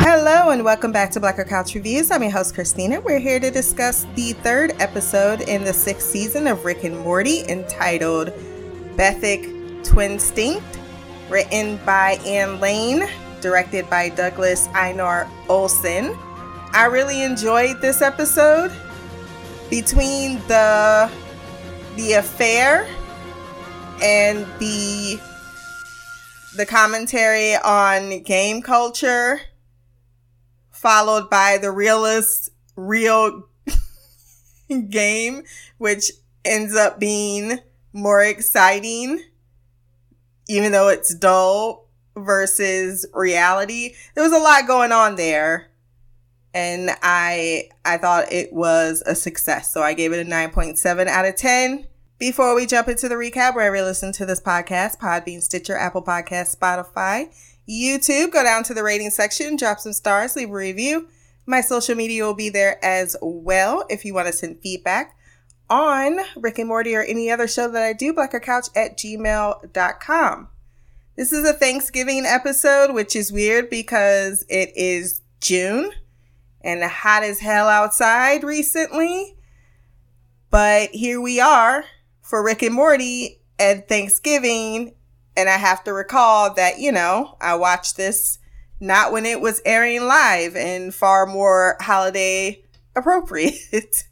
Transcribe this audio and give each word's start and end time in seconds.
Hello 0.00 0.48
and 0.48 0.64
welcome 0.64 0.90
back 0.90 1.10
to 1.10 1.20
Black 1.20 1.36
Girl 1.36 1.44
Couch 1.44 1.74
Reviews. 1.74 2.10
I'm 2.10 2.22
your 2.22 2.32
host 2.32 2.54
Christina. 2.54 2.98
We're 2.98 3.18
here 3.18 3.38
to 3.38 3.50
discuss 3.50 4.06
the 4.14 4.32
third 4.32 4.72
episode 4.78 5.42
in 5.42 5.64
the 5.64 5.74
sixth 5.74 6.08
season 6.08 6.46
of 6.46 6.64
Rick 6.64 6.84
and 6.84 6.98
Morty 7.00 7.46
entitled 7.46 8.32
Bethic 8.96 9.42
Twinstinct, 9.82 10.62
written 11.28 11.78
by 11.84 12.12
Anne 12.24 12.58
Lane, 12.58 13.06
directed 13.42 13.90
by 13.90 14.08
Douglas 14.08 14.66
Einar 14.68 15.28
Olsen. 15.50 16.16
I 16.72 16.86
really 16.90 17.22
enjoyed 17.22 17.82
this 17.82 18.00
episode. 18.00 18.72
Between 19.68 20.38
the 20.48 21.10
the 21.96 22.14
affair 22.14 22.88
and 24.00 24.46
the 24.58 25.20
the 26.60 26.66
commentary 26.66 27.56
on 27.56 28.22
game 28.22 28.60
culture 28.60 29.40
followed 30.70 31.30
by 31.30 31.56
the 31.56 31.70
realist 31.70 32.50
real 32.76 33.48
game, 34.90 35.42
which 35.78 36.12
ends 36.44 36.76
up 36.76 37.00
being 37.00 37.60
more 37.94 38.22
exciting, 38.22 39.24
even 40.50 40.70
though 40.70 40.90
it's 40.90 41.14
dull 41.14 41.88
versus 42.14 43.06
reality. 43.14 43.94
There 44.14 44.22
was 44.22 44.34
a 44.34 44.38
lot 44.38 44.66
going 44.66 44.92
on 44.92 45.16
there. 45.16 45.70
And 46.52 46.90
I 47.00 47.70
I 47.86 47.96
thought 47.96 48.30
it 48.30 48.52
was 48.52 49.02
a 49.06 49.14
success. 49.14 49.72
So 49.72 49.82
I 49.82 49.94
gave 49.94 50.12
it 50.12 50.26
a 50.26 50.28
9.7 50.28 51.06
out 51.06 51.24
of 51.24 51.36
10. 51.36 51.86
Before 52.20 52.54
we 52.54 52.66
jump 52.66 52.86
into 52.86 53.08
the 53.08 53.14
recap, 53.14 53.54
wherever 53.54 53.76
you 53.76 53.82
listen 53.82 54.12
to 54.12 54.26
this 54.26 54.42
podcast, 54.42 54.98
Podbean, 54.98 55.40
Stitcher, 55.40 55.74
Apple 55.74 56.02
Podcast, 56.02 56.54
Spotify, 56.54 57.34
YouTube. 57.66 58.30
Go 58.30 58.44
down 58.44 58.62
to 58.64 58.74
the 58.74 58.82
rating 58.82 59.08
section, 59.08 59.56
drop 59.56 59.80
some 59.80 59.94
stars, 59.94 60.36
leave 60.36 60.50
a 60.50 60.52
review. 60.52 61.08
My 61.46 61.62
social 61.62 61.94
media 61.94 62.26
will 62.26 62.34
be 62.34 62.50
there 62.50 62.78
as 62.84 63.16
well 63.22 63.86
if 63.88 64.04
you 64.04 64.12
want 64.12 64.26
to 64.26 64.34
send 64.34 64.60
feedback 64.60 65.16
on 65.70 66.18
Rick 66.36 66.58
and 66.58 66.68
Morty 66.68 66.94
or 66.94 67.00
any 67.00 67.30
other 67.30 67.48
show 67.48 67.70
that 67.70 67.82
I 67.82 67.94
do, 67.94 68.12
blackgirlcouch 68.12 68.68
at 68.76 68.98
gmail.com. 68.98 70.48
This 71.16 71.32
is 71.32 71.48
a 71.48 71.54
Thanksgiving 71.54 72.26
episode, 72.26 72.92
which 72.92 73.16
is 73.16 73.32
weird 73.32 73.70
because 73.70 74.44
it 74.50 74.76
is 74.76 75.22
June 75.40 75.90
and 76.60 76.82
hot 76.82 77.22
as 77.22 77.40
hell 77.40 77.70
outside 77.70 78.44
recently. 78.44 79.38
But 80.50 80.90
here 80.90 81.18
we 81.18 81.40
are 81.40 81.84
for 82.30 82.42
Rick 82.42 82.62
and 82.62 82.74
Morty 82.74 83.42
and 83.58 83.86
Thanksgiving 83.86 84.94
and 85.36 85.48
I 85.48 85.56
have 85.56 85.84
to 85.84 85.92
recall 85.92 86.54
that, 86.54 86.78
you 86.78 86.92
know, 86.92 87.36
I 87.40 87.54
watched 87.54 87.96
this 87.96 88.38
not 88.78 89.12
when 89.12 89.26
it 89.26 89.40
was 89.40 89.62
airing 89.64 90.06
live 90.06 90.56
and 90.56 90.94
far 90.94 91.26
more 91.26 91.76
holiday 91.80 92.62
appropriate. 92.96 94.04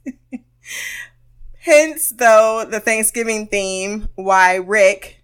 Hence, 1.60 2.10
though, 2.10 2.66
the 2.68 2.80
Thanksgiving 2.80 3.46
theme, 3.46 4.08
why 4.14 4.56
Rick 4.56 5.22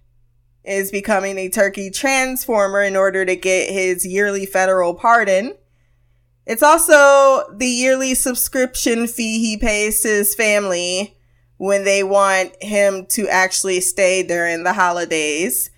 is 0.63 0.91
becoming 0.91 1.37
a 1.37 1.49
turkey 1.49 1.89
transformer 1.89 2.81
in 2.81 2.95
order 2.95 3.25
to 3.25 3.35
get 3.35 3.71
his 3.71 4.05
yearly 4.05 4.45
federal 4.45 4.93
pardon. 4.93 5.55
It's 6.45 6.63
also 6.63 7.51
the 7.55 7.67
yearly 7.67 8.13
subscription 8.13 9.07
fee 9.07 9.39
he 9.39 9.57
pays 9.57 10.01
to 10.01 10.09
his 10.09 10.35
family 10.35 11.17
when 11.57 11.83
they 11.83 12.03
want 12.03 12.51
him 12.61 13.05
to 13.07 13.27
actually 13.29 13.79
stay 13.79 14.23
during 14.23 14.63
the 14.63 14.73
holidays. 14.73 15.69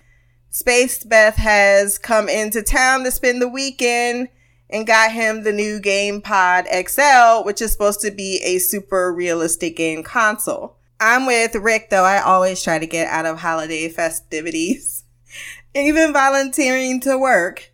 Space 0.50 1.04
Beth 1.04 1.36
has 1.36 1.98
come 1.98 2.28
into 2.28 2.62
town 2.62 3.04
to 3.04 3.10
spend 3.10 3.40
the 3.40 3.48
weekend 3.48 4.28
and 4.70 4.86
got 4.86 5.12
him 5.12 5.44
the 5.44 5.52
new 5.52 5.80
Game 5.80 6.20
Pod 6.20 6.66
XL, 6.66 7.44
which 7.44 7.62
is 7.62 7.72
supposed 7.72 8.00
to 8.00 8.10
be 8.10 8.40
a 8.44 8.58
super 8.58 9.12
realistic 9.12 9.76
game 9.76 10.02
console. 10.02 10.76
I'm 11.00 11.26
with 11.26 11.54
Rick 11.54 11.90
though. 11.90 12.04
I 12.04 12.20
always 12.20 12.62
try 12.62 12.78
to 12.78 12.86
get 12.86 13.08
out 13.08 13.26
of 13.26 13.38
holiday 13.38 13.88
festivities, 13.88 15.04
even 15.74 16.12
volunteering 16.12 17.00
to 17.02 17.16
work. 17.16 17.70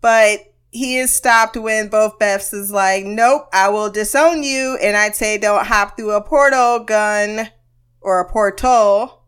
But 0.00 0.47
he 0.70 0.98
is 0.98 1.14
stopped 1.14 1.56
when 1.56 1.88
both 1.88 2.18
Beths 2.18 2.52
is 2.52 2.70
like, 2.70 3.04
nope, 3.04 3.48
I 3.52 3.68
will 3.68 3.90
disown 3.90 4.42
you. 4.42 4.78
And 4.82 4.96
I'd 4.96 5.16
say 5.16 5.38
don't 5.38 5.66
hop 5.66 5.96
through 5.96 6.12
a 6.12 6.22
portal 6.22 6.80
gun 6.80 7.48
or 8.00 8.20
a 8.20 8.30
portal 8.30 9.24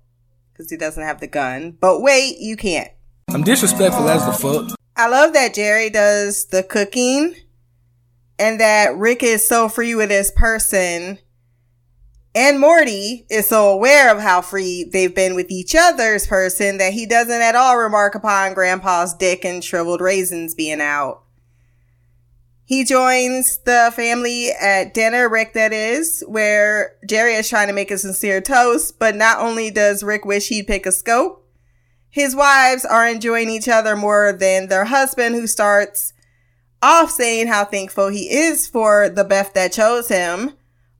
because 0.52 0.70
he 0.70 0.76
doesn't 0.76 1.02
have 1.02 1.20
the 1.20 1.26
gun. 1.26 1.76
But 1.80 2.02
wait, 2.02 2.38
you 2.38 2.56
can't. 2.56 2.90
I'm 3.30 3.42
disrespectful 3.42 4.08
as 4.08 4.24
the 4.26 4.32
fuck. 4.32 4.76
I 4.96 5.08
love 5.08 5.32
that 5.32 5.54
Jerry 5.54 5.88
does 5.88 6.46
the 6.46 6.62
cooking 6.62 7.34
and 8.38 8.60
that 8.60 8.96
Rick 8.96 9.22
is 9.22 9.46
so 9.46 9.68
free 9.68 9.94
with 9.94 10.10
his 10.10 10.30
person. 10.30 11.18
And 12.34 12.60
Morty 12.60 13.26
is 13.28 13.48
so 13.48 13.70
aware 13.70 14.14
of 14.14 14.20
how 14.20 14.40
free 14.40 14.84
they've 14.84 15.14
been 15.14 15.34
with 15.34 15.50
each 15.50 15.74
other's 15.74 16.26
person 16.26 16.78
that 16.78 16.92
he 16.92 17.06
doesn't 17.06 17.42
at 17.42 17.56
all 17.56 17.76
remark 17.76 18.14
upon 18.14 18.54
Grandpa's 18.54 19.14
dick 19.14 19.44
and 19.44 19.64
shriveled 19.64 20.00
raisins 20.00 20.54
being 20.54 20.80
out. 20.80 21.22
He 22.70 22.84
joins 22.84 23.58
the 23.64 23.92
family 23.96 24.52
at 24.52 24.94
dinner, 24.94 25.28
Rick 25.28 25.54
that 25.54 25.72
is, 25.72 26.22
where 26.28 26.94
Jerry 27.04 27.34
is 27.34 27.48
trying 27.48 27.66
to 27.66 27.72
make 27.72 27.90
a 27.90 27.98
sincere 27.98 28.40
toast, 28.40 28.96
but 29.00 29.16
not 29.16 29.40
only 29.40 29.72
does 29.72 30.04
Rick 30.04 30.24
wish 30.24 30.50
he'd 30.50 30.68
pick 30.68 30.86
a 30.86 30.92
scope, 30.92 31.44
his 32.10 32.36
wives 32.36 32.84
are 32.84 33.08
enjoying 33.08 33.50
each 33.50 33.66
other 33.66 33.96
more 33.96 34.32
than 34.32 34.68
their 34.68 34.84
husband 34.84 35.34
who 35.34 35.48
starts 35.48 36.12
off 36.80 37.10
saying 37.10 37.48
how 37.48 37.64
thankful 37.64 38.06
he 38.06 38.30
is 38.30 38.68
for 38.68 39.08
the 39.08 39.24
Beth 39.24 39.52
that 39.54 39.72
chose 39.72 40.06
him, 40.06 40.52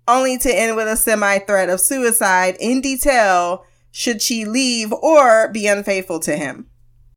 only 0.08 0.38
to 0.38 0.52
end 0.52 0.74
with 0.74 0.88
a 0.88 0.96
semi 0.96 1.38
threat 1.38 1.70
of 1.70 1.80
suicide 1.80 2.56
in 2.58 2.80
detail 2.80 3.64
should 3.92 4.20
she 4.20 4.44
leave 4.44 4.92
or 4.92 5.46
be 5.46 5.68
unfaithful 5.68 6.18
to 6.18 6.36
him. 6.36 6.69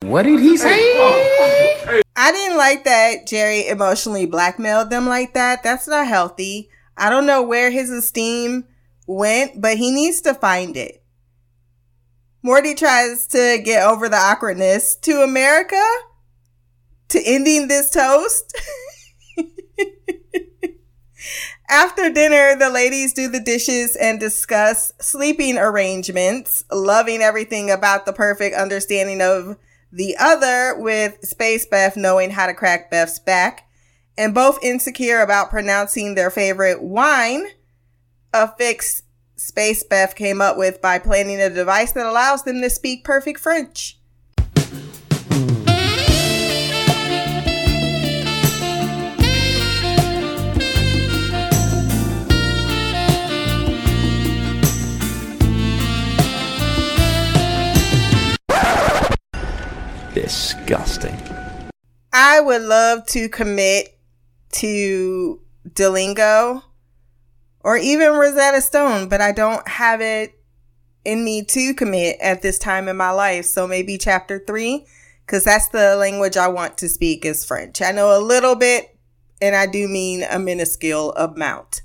What 0.04 0.24
did 0.24 0.42
he 0.42 0.58
say? 0.58 0.80
I 2.16 2.32
didn't 2.32 2.58
like 2.58 2.84
that 2.84 3.26
Jerry 3.26 3.68
emotionally 3.68 4.26
blackmailed 4.26 4.90
them 4.90 5.08
like 5.08 5.34
that. 5.34 5.64
That's 5.64 5.88
not 5.88 6.08
healthy. 6.08 6.70
I 6.98 7.10
don't 7.10 7.26
know 7.26 7.42
where 7.42 7.72
his 7.72 7.90
esteem 7.90 8.66
went, 9.08 9.62
but 9.62 9.78
he 9.78 9.92
needs 9.92 10.20
to 10.22 10.34
find 10.34 10.76
it. 10.76 11.04
Morty 12.42 12.76
tries 12.76 13.26
to 13.28 13.62
get 13.64 13.88
over 13.88 14.10
the 14.10 14.18
awkwardness 14.18 14.98
to 14.98 15.22
America, 15.22 15.82
to 17.08 17.22
ending 17.26 17.70
this 17.70 17.90
toast. 17.90 18.58
After 21.70 22.10
dinner, 22.10 22.58
the 22.58 22.70
ladies 22.70 23.14
do 23.14 23.30
the 23.30 23.40
dishes 23.40 23.96
and 23.96 24.20
discuss 24.20 24.92
sleeping 25.00 25.58
arrangements, 25.58 26.66
loving 26.70 27.22
everything 27.22 27.72
about 27.72 28.06
the 28.06 28.12
perfect 28.12 28.58
understanding 28.58 29.22
of 29.22 29.58
the 29.94 30.18
other 30.20 30.76
with 30.76 31.24
Space 31.24 31.68
Beth 31.68 31.96
knowing 31.96 32.32
how 32.32 32.48
to 32.48 32.54
crack 32.56 32.90
Beth's 32.90 33.20
back, 33.20 33.70
and 34.18 34.34
both 34.34 34.64
insecure 34.64 35.22
about 35.22 35.52
pronouncing 35.52 36.16
their 36.16 36.32
favorite 36.32 36.82
wine, 36.82 37.46
a 38.34 38.48
fix 38.58 39.04
Space 39.36 39.84
Beth 39.84 40.16
came 40.16 40.42
up 40.42 40.58
with 40.58 40.82
by 40.82 40.98
planning 40.98 41.40
a 41.40 41.50
device 41.50 41.92
that 41.92 42.08
allows 42.08 42.44
them 42.44 42.60
to 42.62 42.72
speak 42.72 43.04
perfect 43.04 43.40
French. 43.40 44.00
I 62.26 62.40
would 62.40 62.62
love 62.62 63.06
to 63.08 63.28
commit 63.28 64.00
to 64.54 65.42
Duolingo 65.68 66.64
or 67.60 67.76
even 67.76 68.14
Rosetta 68.14 68.62
Stone, 68.62 69.10
but 69.10 69.20
I 69.20 69.34
don't 69.34 69.68
have 69.68 70.00
it 70.00 70.34
in 71.04 71.26
me 71.26 71.44
to 71.44 71.74
commit 71.74 72.18
at 72.22 72.42
this 72.42 72.58
time 72.58 72.88
in 72.88 72.96
my 72.96 73.10
life. 73.10 73.44
So 73.44 73.68
maybe 73.68 73.98
chapter 73.98 74.40
three, 74.40 74.86
because 75.26 75.44
that's 75.44 75.68
the 75.68 75.98
language 75.98 76.38
I 76.38 76.48
want 76.48 76.78
to 76.78 76.88
speak 76.88 77.26
is 77.26 77.44
French. 77.44 77.82
I 77.82 77.92
know 77.92 78.18
a 78.18 78.24
little 78.24 78.56
bit, 78.56 78.98
and 79.42 79.54
I 79.54 79.66
do 79.66 79.90
mean 79.90 80.24
a 80.24 80.40
minuscule 80.40 81.12
amount. 81.16 81.82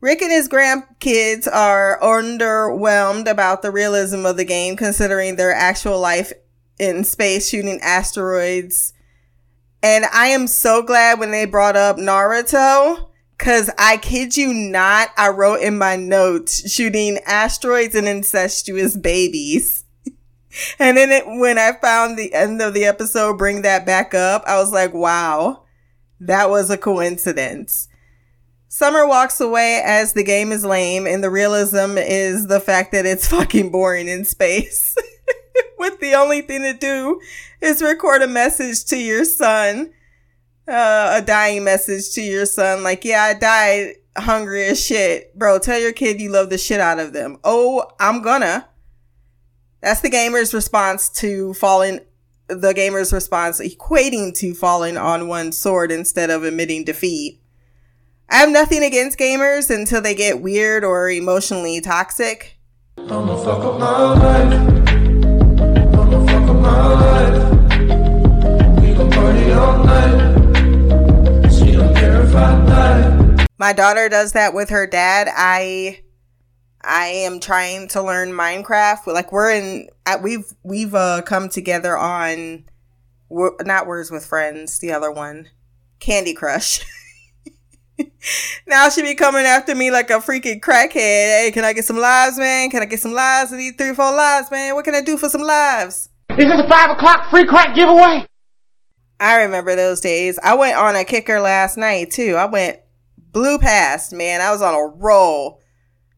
Rick 0.00 0.22
and 0.22 0.30
his 0.30 0.48
grandkids 0.48 1.48
are 1.52 1.98
underwhelmed 2.00 3.28
about 3.28 3.62
the 3.62 3.72
realism 3.72 4.24
of 4.24 4.36
the 4.36 4.44
game, 4.44 4.76
considering 4.76 5.34
their 5.34 5.52
actual 5.52 5.98
life 5.98 6.32
in 6.78 7.04
space 7.04 7.48
shooting 7.48 7.80
asteroids. 7.82 8.92
And 9.82 10.04
I 10.06 10.28
am 10.28 10.46
so 10.46 10.82
glad 10.82 11.18
when 11.18 11.30
they 11.30 11.44
brought 11.44 11.76
up 11.76 11.96
Naruto. 11.96 13.08
Cause 13.36 13.68
I 13.78 13.96
kid 13.96 14.36
you 14.36 14.54
not, 14.54 15.08
I 15.16 15.28
wrote 15.28 15.60
in 15.60 15.76
my 15.76 15.96
notes 15.96 16.70
shooting 16.70 17.18
asteroids 17.26 17.94
and 17.94 18.08
incestuous 18.08 18.96
babies. 18.96 19.84
and 20.78 20.96
then 20.96 21.10
it, 21.10 21.24
when 21.26 21.58
I 21.58 21.72
found 21.72 22.16
the 22.16 22.32
end 22.32 22.62
of 22.62 22.74
the 22.74 22.84
episode 22.84 23.36
bring 23.36 23.62
that 23.62 23.84
back 23.84 24.14
up, 24.14 24.44
I 24.46 24.58
was 24.58 24.72
like, 24.72 24.94
wow, 24.94 25.64
that 26.20 26.48
was 26.48 26.70
a 26.70 26.78
coincidence. 26.78 27.88
Summer 28.68 29.06
walks 29.06 29.40
away 29.40 29.82
as 29.84 30.14
the 30.14 30.24
game 30.24 30.50
is 30.50 30.64
lame, 30.64 31.06
and 31.06 31.22
the 31.22 31.30
realism 31.30 31.96
is 31.96 32.46
the 32.46 32.60
fact 32.60 32.92
that 32.92 33.06
it's 33.06 33.28
fucking 33.30 33.70
boring 33.70 34.08
in 34.08 34.24
space. 34.24 34.96
With 35.78 36.00
the 36.00 36.14
only 36.14 36.42
thing 36.42 36.62
to 36.62 36.74
do 36.74 37.20
is 37.60 37.82
record 37.82 38.22
a 38.22 38.26
message 38.26 38.84
to 38.86 38.96
your 38.96 39.24
son, 39.24 39.92
uh, 40.68 41.20
a 41.20 41.22
dying 41.24 41.64
message 41.64 42.12
to 42.14 42.22
your 42.22 42.46
son, 42.46 42.82
like, 42.82 43.04
yeah, 43.04 43.22
I 43.22 43.34
died 43.34 43.94
hungry 44.16 44.64
as 44.66 44.84
shit. 44.84 45.36
Bro, 45.36 45.60
tell 45.60 45.78
your 45.78 45.92
kid 45.92 46.20
you 46.20 46.30
love 46.30 46.50
the 46.50 46.58
shit 46.58 46.80
out 46.80 46.98
of 46.98 47.12
them. 47.12 47.38
Oh, 47.44 47.90
I'm 47.98 48.22
gonna. 48.22 48.68
That's 49.80 50.00
the 50.00 50.10
gamer's 50.10 50.54
response 50.54 51.08
to 51.10 51.52
falling, 51.54 52.00
the 52.48 52.72
gamer's 52.72 53.12
response 53.12 53.60
equating 53.60 54.34
to 54.38 54.54
falling 54.54 54.96
on 54.96 55.28
one 55.28 55.52
sword 55.52 55.92
instead 55.92 56.30
of 56.30 56.42
admitting 56.44 56.84
defeat. 56.84 57.40
I 58.30 58.36
have 58.36 58.50
nothing 58.50 58.82
against 58.82 59.18
gamers 59.18 59.74
until 59.74 60.00
they 60.00 60.14
get 60.14 60.40
weird 60.40 60.84
or 60.84 61.10
emotionally 61.10 61.80
toxic. 61.80 62.58
Fuck 62.96 63.10
up 63.10 63.78
my 63.78 64.14
life. 64.14 64.73
My 73.64 73.72
daughter 73.72 74.10
does 74.10 74.32
that 74.32 74.52
with 74.52 74.68
her 74.68 74.86
dad. 74.86 75.26
I 75.34 76.02
I 76.82 77.06
am 77.06 77.40
trying 77.40 77.88
to 77.88 78.02
learn 78.02 78.30
Minecraft. 78.30 79.06
Like 79.06 79.32
we're 79.32 79.52
in, 79.52 79.88
we've 80.22 80.52
we've 80.62 80.94
uh, 80.94 81.22
come 81.22 81.48
together 81.48 81.96
on, 81.96 82.64
not 83.30 83.86
Words 83.86 84.10
with 84.10 84.26
Friends, 84.26 84.78
the 84.80 84.92
other 84.92 85.10
one, 85.10 85.48
Candy 85.98 86.34
Crush. 86.34 86.84
now 88.66 88.90
she 88.90 89.00
be 89.00 89.14
coming 89.14 89.46
after 89.46 89.74
me 89.74 89.90
like 89.90 90.10
a 90.10 90.20
freaking 90.20 90.60
crackhead. 90.60 90.92
Hey, 90.94 91.50
can 91.54 91.64
I 91.64 91.72
get 91.72 91.86
some 91.86 91.96
lives, 91.96 92.36
man? 92.38 92.68
Can 92.68 92.82
I 92.82 92.84
get 92.84 93.00
some 93.00 93.14
lives? 93.14 93.50
I 93.50 93.56
need 93.56 93.78
three, 93.78 93.94
four 93.94 94.14
lives, 94.14 94.50
man. 94.50 94.74
What 94.74 94.84
can 94.84 94.94
I 94.94 95.00
do 95.00 95.16
for 95.16 95.30
some 95.30 95.40
lives? 95.40 96.10
Is 96.38 96.46
this 96.46 96.60
a 96.60 96.68
five 96.68 96.90
o'clock 96.90 97.30
free 97.30 97.46
crack 97.46 97.76
giveaway? 97.76 98.26
I 99.20 99.42
remember 99.42 99.76
those 99.76 100.00
days. 100.00 100.38
I 100.42 100.54
went 100.54 100.76
on 100.76 100.96
a 100.96 101.04
kicker 101.04 101.40
last 101.40 101.76
night 101.76 102.10
too. 102.10 102.34
I 102.36 102.46
went 102.46 102.80
blew 103.16 103.58
past, 103.58 104.12
man. 104.12 104.40
I 104.40 104.50
was 104.50 104.60
on 104.60 104.74
a 104.74 104.96
roll 104.96 105.60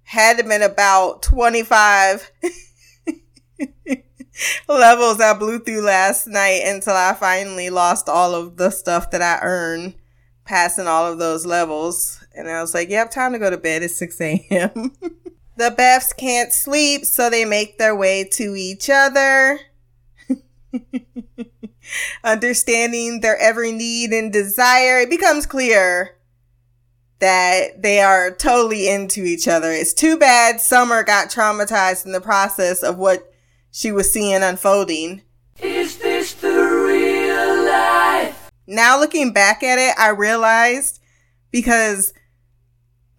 had 0.06 0.36
been 0.46 0.62
about 0.62 1.20
25 1.22 2.30
levels 4.68 5.20
I 5.20 5.34
blew 5.34 5.58
through 5.58 5.82
last 5.82 6.28
night 6.28 6.62
until 6.64 6.94
I 6.94 7.12
finally 7.12 7.70
lost 7.70 8.08
all 8.08 8.32
of 8.32 8.56
the 8.56 8.70
stuff 8.70 9.10
that 9.10 9.20
I 9.20 9.44
earned 9.44 9.96
passing 10.44 10.86
all 10.86 11.10
of 11.10 11.18
those 11.18 11.44
levels. 11.44 12.24
And 12.36 12.48
I 12.48 12.60
was 12.60 12.72
like, 12.72 12.88
yep, 12.88 13.10
time 13.10 13.32
to 13.32 13.40
go 13.40 13.50
to 13.50 13.58
bed 13.58 13.82
at 13.82 13.90
6 13.90 14.20
a.m. 14.20 14.92
the 15.56 15.74
Beths 15.76 16.16
can't 16.16 16.52
sleep, 16.52 17.04
so 17.04 17.28
they 17.28 17.44
make 17.44 17.76
their 17.76 17.96
way 17.96 18.28
to 18.34 18.54
each 18.54 18.88
other. 18.88 19.58
Understanding 22.24 23.20
their 23.20 23.36
every 23.38 23.72
need 23.72 24.12
and 24.12 24.32
desire, 24.32 25.00
it 25.00 25.10
becomes 25.10 25.46
clear 25.46 26.16
that 27.18 27.82
they 27.82 28.00
are 28.00 28.30
totally 28.30 28.88
into 28.88 29.24
each 29.24 29.48
other. 29.48 29.72
It's 29.72 29.94
too 29.94 30.16
bad 30.18 30.60
Summer 30.60 31.02
got 31.02 31.30
traumatized 31.30 32.04
in 32.04 32.12
the 32.12 32.20
process 32.20 32.82
of 32.82 32.98
what 32.98 33.32
she 33.70 33.92
was 33.92 34.12
seeing 34.12 34.42
unfolding. 34.42 35.22
Is 35.62 35.98
this 35.98 36.34
the 36.34 36.48
real 36.48 37.64
life? 37.64 38.50
Now 38.66 38.98
looking 38.98 39.32
back 39.32 39.62
at 39.62 39.78
it, 39.78 39.94
I 39.98 40.08
realized 40.08 41.00
because 41.50 42.12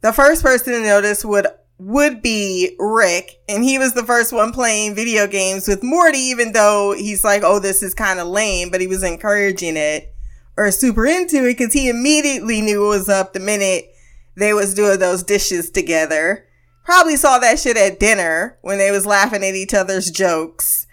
the 0.01 0.13
first 0.13 0.44
person 0.44 0.73
to 0.73 0.81
notice 0.81 1.25
would 1.25 1.47
would 1.79 2.21
be 2.21 2.75
Rick, 2.79 3.39
and 3.47 3.63
he 3.63 3.77
was 3.77 3.94
the 3.94 4.03
first 4.03 4.33
one 4.33 4.51
playing 4.51 4.95
video 4.95 5.27
games 5.27 5.68
with 5.68 5.83
Morty, 5.83 6.18
even 6.18 6.53
though 6.53 6.95
he's 6.97 7.24
like, 7.24 7.44
oh, 7.44 7.59
this 7.59 7.83
is 7.83 7.94
kind 7.94 8.19
of 8.19 8.27
lame, 8.27 8.69
but 8.71 8.81
he 8.81 8.88
was 8.88 9.03
encouraging 9.03 9.77
it 9.77 10.13
or 10.57 10.71
super 10.71 11.06
into 11.06 11.45
it 11.45 11.57
because 11.57 11.74
he 11.74 11.88
immediately 11.88 12.62
knew 12.62 12.85
it 12.85 12.89
was 12.89 13.09
up 13.09 13.33
the 13.33 13.39
minute 13.39 13.94
they 14.35 14.53
was 14.53 14.74
doing 14.74 15.00
those 15.00 15.24
dishes 15.24 15.69
together. 15.69 16.45
Probably 16.83 17.15
saw 17.15 17.38
that 17.39 17.59
shit 17.59 17.77
at 17.77 18.00
dinner 18.00 18.57
when 18.62 18.77
they 18.77 18.91
was 18.91 19.06
laughing 19.06 19.44
at 19.44 19.56
each 19.56 19.73
other's 19.73 20.09
jokes. 20.09 20.88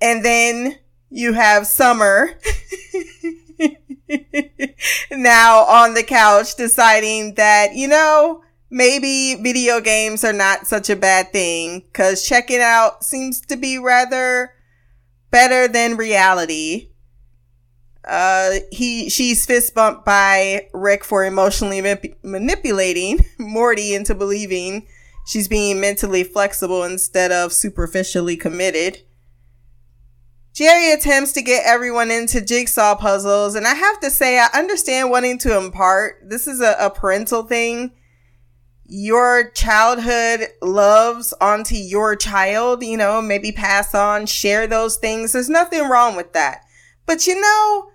And 0.00 0.24
then 0.24 0.78
you 1.10 1.34
have 1.34 1.66
Summer 1.66 2.30
now 5.10 5.64
on 5.64 5.94
the 5.94 6.02
couch 6.02 6.54
deciding 6.56 7.34
that, 7.34 7.74
you 7.74 7.88
know, 7.88 8.42
maybe 8.70 9.34
video 9.34 9.80
games 9.80 10.24
are 10.24 10.32
not 10.32 10.66
such 10.66 10.88
a 10.88 10.96
bad 10.96 11.32
thing 11.32 11.80
because 11.80 12.26
checking 12.26 12.60
out 12.60 13.04
seems 13.04 13.40
to 13.42 13.56
be 13.56 13.78
rather 13.78 14.54
better 15.30 15.68
than 15.68 15.96
reality. 15.96 16.88
Uh, 18.04 18.60
he 18.72 19.10
she's 19.10 19.44
fist 19.44 19.74
bumped 19.74 20.06
by 20.06 20.68
Rick 20.72 21.04
for 21.04 21.24
emotionally 21.24 21.82
manipulating 22.22 23.20
Morty 23.38 23.94
into 23.94 24.14
believing 24.14 24.86
she's 25.26 25.48
being 25.48 25.80
mentally 25.80 26.24
flexible 26.24 26.82
instead 26.82 27.30
of 27.30 27.52
superficially 27.52 28.36
committed. 28.36 29.02
Jerry 30.52 30.92
attempts 30.92 31.32
to 31.32 31.42
get 31.42 31.64
everyone 31.64 32.10
into 32.10 32.40
jigsaw 32.40 32.96
puzzles, 32.96 33.54
and 33.54 33.66
I 33.66 33.74
have 33.74 34.00
to 34.00 34.10
say, 34.10 34.38
I 34.38 34.48
understand 34.52 35.10
wanting 35.10 35.38
to 35.38 35.56
impart. 35.56 36.18
This 36.24 36.48
is 36.48 36.60
a, 36.60 36.74
a 36.80 36.90
parental 36.90 37.44
thing. 37.44 37.92
Your 38.92 39.50
childhood 39.50 40.48
loves 40.60 41.32
onto 41.40 41.76
your 41.76 42.16
child, 42.16 42.82
you 42.82 42.96
know, 42.96 43.22
maybe 43.22 43.52
pass 43.52 43.94
on, 43.94 44.26
share 44.26 44.66
those 44.66 44.96
things. 44.96 45.32
There's 45.32 45.48
nothing 45.48 45.88
wrong 45.88 46.16
with 46.16 46.32
that. 46.32 46.64
But 47.06 47.24
you 47.28 47.40
know, 47.40 47.92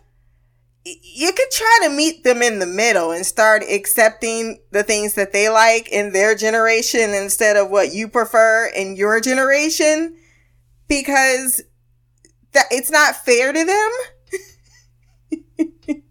you 0.86 1.34
could 1.34 1.52
try 1.52 1.80
to 1.84 1.90
meet 1.90 2.24
them 2.24 2.42
in 2.42 2.60
the 2.60 2.66
middle 2.66 3.12
and 3.12 3.26
start 3.26 3.62
accepting 3.70 4.60
the 4.72 4.84
things 4.84 5.16
that 5.16 5.34
they 5.34 5.50
like 5.50 5.90
in 5.90 6.14
their 6.14 6.34
generation 6.34 7.10
instead 7.10 7.58
of 7.58 7.70
what 7.70 7.94
you 7.94 8.08
prefer 8.08 8.72
in 8.74 8.96
your 8.96 9.20
generation 9.20 10.16
because 10.88 11.62
that 12.54 12.68
it's 12.72 12.90
not 12.90 13.18
fair 13.18 13.52
to 13.52 13.66
them 13.66 13.92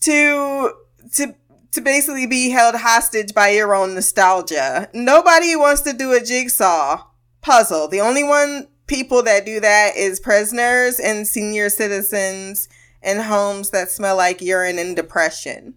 to 0.00 0.72
to 1.12 1.34
to 1.72 1.80
basically 1.80 2.26
be 2.26 2.50
held 2.50 2.74
hostage 2.76 3.34
by 3.34 3.50
your 3.50 3.74
own 3.74 3.94
nostalgia. 3.94 4.88
Nobody 4.94 5.54
wants 5.56 5.82
to 5.82 5.92
do 5.92 6.12
a 6.12 6.20
jigsaw 6.20 7.04
puzzle. 7.40 7.88
The 7.88 8.00
only 8.00 8.24
one 8.24 8.68
people 8.86 9.22
that 9.22 9.46
do 9.46 9.60
that 9.60 9.96
is 9.96 10.18
prisoners 10.18 10.98
and 10.98 11.26
senior 11.26 11.68
citizens 11.68 12.68
in 13.02 13.20
homes 13.20 13.70
that 13.70 13.90
smell 13.90 14.16
like 14.16 14.40
urine 14.40 14.78
and 14.78 14.96
depression. 14.96 15.74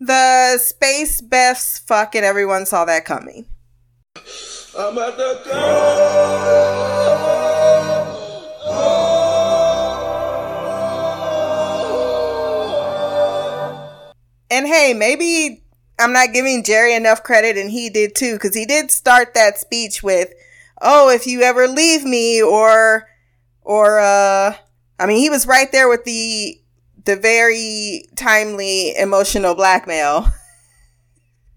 The 0.00 0.58
space 0.58 1.20
Beths 1.20 1.80
fuck 1.80 2.14
and 2.14 2.24
everyone 2.24 2.66
saw 2.66 2.84
that 2.86 3.04
coming. 3.04 3.46
And 14.50 14.66
hey, 14.66 14.94
maybe 14.94 15.62
I'm 15.98 16.12
not 16.12 16.32
giving 16.32 16.64
Jerry 16.64 16.94
enough 16.94 17.22
credit 17.22 17.56
and 17.56 17.70
he 17.70 17.88
did 17.90 18.14
too, 18.14 18.34
because 18.34 18.54
he 18.54 18.66
did 18.66 18.90
start 18.90 19.34
that 19.34 19.58
speech 19.58 20.02
with, 20.02 20.32
oh, 20.82 21.08
if 21.10 21.26
you 21.26 21.42
ever 21.42 21.68
leave 21.68 22.04
me 22.04 22.42
or, 22.42 23.08
or, 23.62 24.00
uh, 24.00 24.54
I 24.98 25.06
mean, 25.06 25.18
he 25.18 25.30
was 25.30 25.46
right 25.46 25.70
there 25.70 25.88
with 25.88 26.04
the, 26.04 26.60
the 27.04 27.16
very 27.16 28.06
timely 28.16 28.96
emotional 28.96 29.54
blackmail. 29.54 30.26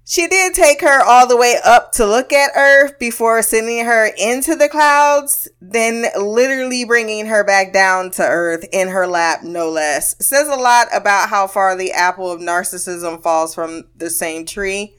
she 0.10 0.26
did 0.26 0.54
take 0.54 0.80
her 0.80 1.04
all 1.04 1.28
the 1.28 1.36
way 1.36 1.58
up 1.66 1.92
to 1.92 2.06
look 2.06 2.32
at 2.32 2.52
Earth 2.56 2.98
before 2.98 3.42
sending 3.42 3.86
her 3.86 4.10
into 4.18 4.56
the 4.56 4.70
clouds, 4.70 5.50
then 5.60 6.06
literally 6.18 6.86
bringing 6.86 7.26
her 7.26 7.44
back 7.44 7.74
down 7.74 8.12
to 8.12 8.24
Earth 8.24 8.66
in 8.72 8.88
her 8.88 9.06
lap, 9.06 9.44
no 9.44 9.70
less. 9.70 10.16
says 10.26 10.48
a 10.48 10.56
lot 10.56 10.88
about 10.96 11.28
how 11.28 11.46
far 11.46 11.76
the 11.76 11.92
apple 11.92 12.32
of 12.32 12.40
narcissism 12.40 13.22
falls 13.22 13.54
from 13.54 13.84
the 13.98 14.10
same 14.10 14.46
tree. 14.46 14.96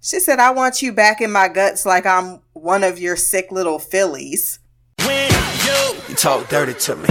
She 0.00 0.18
said, 0.18 0.38
I 0.38 0.50
want 0.52 0.80
you 0.80 0.90
back 0.90 1.20
in 1.20 1.30
my 1.30 1.48
guts 1.48 1.84
like 1.84 2.06
I'm 2.06 2.40
one 2.54 2.84
of 2.84 2.98
your 2.98 3.16
sick 3.16 3.52
little 3.52 3.78
fillies. 3.78 4.60
When 5.04 5.30
you, 5.30 5.94
you 6.08 6.14
talk 6.14 6.48
dirty 6.48 6.72
to 6.72 6.96
me. 6.96 7.08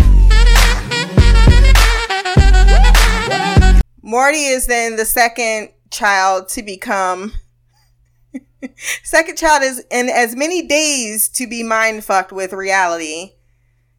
Morty 4.02 4.46
is 4.46 4.66
then 4.66 4.96
the 4.96 5.06
second 5.06 5.70
child 5.94 6.50
to 6.50 6.64
become 6.64 7.34
second 9.04 9.38
child 9.38 9.64
is 9.64 9.86
in 9.92 10.10
as 10.10 10.36
many 10.36 10.66
days 10.68 11.30
to 11.30 11.48
be 11.48 11.64
mind 11.64 12.04
fucked 12.04 12.32
with 12.32 12.54
reality. 12.54 13.34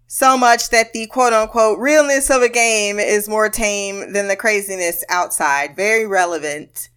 So 0.07 0.37
much 0.37 0.71
that 0.71 0.93
the 0.93 1.07
quote 1.07 1.33
unquote 1.33 1.79
realness 1.79 2.31
of 2.31 2.43
a 2.43 2.49
game 2.49 2.99
is 2.99 3.29
more 3.29 3.49
tame 3.49 4.13
than 4.13 4.29
the 4.29 4.37
craziness 4.37 5.05
outside. 5.09 5.75
Very 5.75 6.07
relevant. 6.07 6.91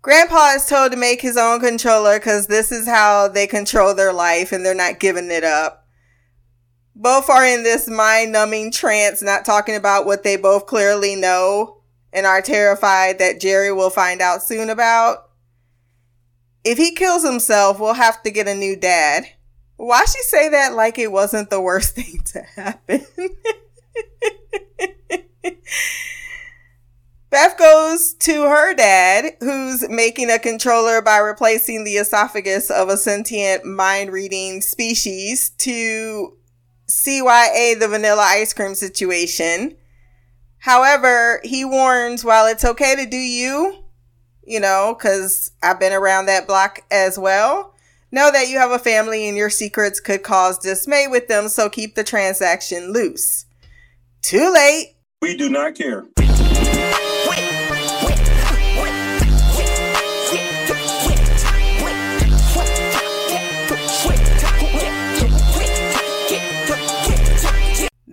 Grandpa 0.00 0.54
is 0.56 0.66
told 0.66 0.90
to 0.90 0.98
make 0.98 1.20
his 1.20 1.36
own 1.36 1.60
controller 1.60 2.18
because 2.18 2.48
this 2.48 2.72
is 2.72 2.88
how 2.88 3.28
they 3.28 3.46
control 3.46 3.94
their 3.94 4.12
life 4.12 4.50
and 4.50 4.66
they're 4.66 4.74
not 4.74 4.98
giving 4.98 5.30
it 5.30 5.44
up. 5.44 5.86
Both 6.94 7.30
are 7.30 7.46
in 7.46 7.62
this 7.62 7.88
mind 7.88 8.32
numbing 8.32 8.72
trance, 8.72 9.22
not 9.22 9.44
talking 9.44 9.76
about 9.76 10.04
what 10.04 10.24
they 10.24 10.36
both 10.36 10.66
clearly 10.66 11.14
know 11.14 11.81
and 12.12 12.26
are 12.26 12.42
terrified 12.42 13.18
that 13.18 13.40
Jerry 13.40 13.72
will 13.72 13.90
find 13.90 14.20
out 14.20 14.42
soon 14.42 14.68
about. 14.70 15.30
If 16.64 16.78
he 16.78 16.94
kills 16.94 17.24
himself, 17.24 17.80
we'll 17.80 17.94
have 17.94 18.22
to 18.22 18.30
get 18.30 18.48
a 18.48 18.54
new 18.54 18.76
dad. 18.76 19.24
Why 19.76 20.04
she 20.04 20.22
say 20.22 20.48
that 20.50 20.74
like 20.74 20.98
it 20.98 21.10
wasn't 21.10 21.50
the 21.50 21.60
worst 21.60 21.94
thing 21.96 22.20
to 22.26 22.42
happen? 22.42 23.04
Beth 27.30 27.56
goes 27.56 28.12
to 28.12 28.42
her 28.42 28.74
dad, 28.74 29.36
who's 29.40 29.88
making 29.88 30.30
a 30.30 30.38
controller 30.38 31.00
by 31.00 31.16
replacing 31.16 31.82
the 31.82 31.96
esophagus 31.96 32.70
of 32.70 32.90
a 32.90 32.96
sentient 32.98 33.64
mind 33.64 34.12
reading 34.12 34.60
species 34.60 35.48
to 35.56 36.36
CYA 36.90 37.80
the 37.80 37.88
vanilla 37.88 38.22
ice 38.22 38.52
cream 38.52 38.74
situation. 38.74 39.74
However, 40.62 41.40
he 41.42 41.64
warns 41.64 42.24
while 42.24 42.46
it's 42.46 42.64
okay 42.64 42.94
to 42.94 43.04
do 43.04 43.16
you, 43.16 43.82
you 44.44 44.60
know, 44.60 44.94
because 44.96 45.50
I've 45.60 45.80
been 45.80 45.92
around 45.92 46.26
that 46.26 46.46
block 46.46 46.84
as 46.88 47.18
well, 47.18 47.74
know 48.12 48.30
that 48.30 48.48
you 48.48 48.58
have 48.58 48.70
a 48.70 48.78
family 48.78 49.26
and 49.26 49.36
your 49.36 49.50
secrets 49.50 49.98
could 49.98 50.22
cause 50.22 50.60
dismay 50.60 51.08
with 51.08 51.26
them, 51.26 51.48
so 51.48 51.68
keep 51.68 51.96
the 51.96 52.04
transaction 52.04 52.92
loose. 52.92 53.44
Too 54.20 54.52
late. 54.52 54.94
We 55.20 55.36
do 55.36 55.50
not 55.50 55.74
care. 55.74 56.04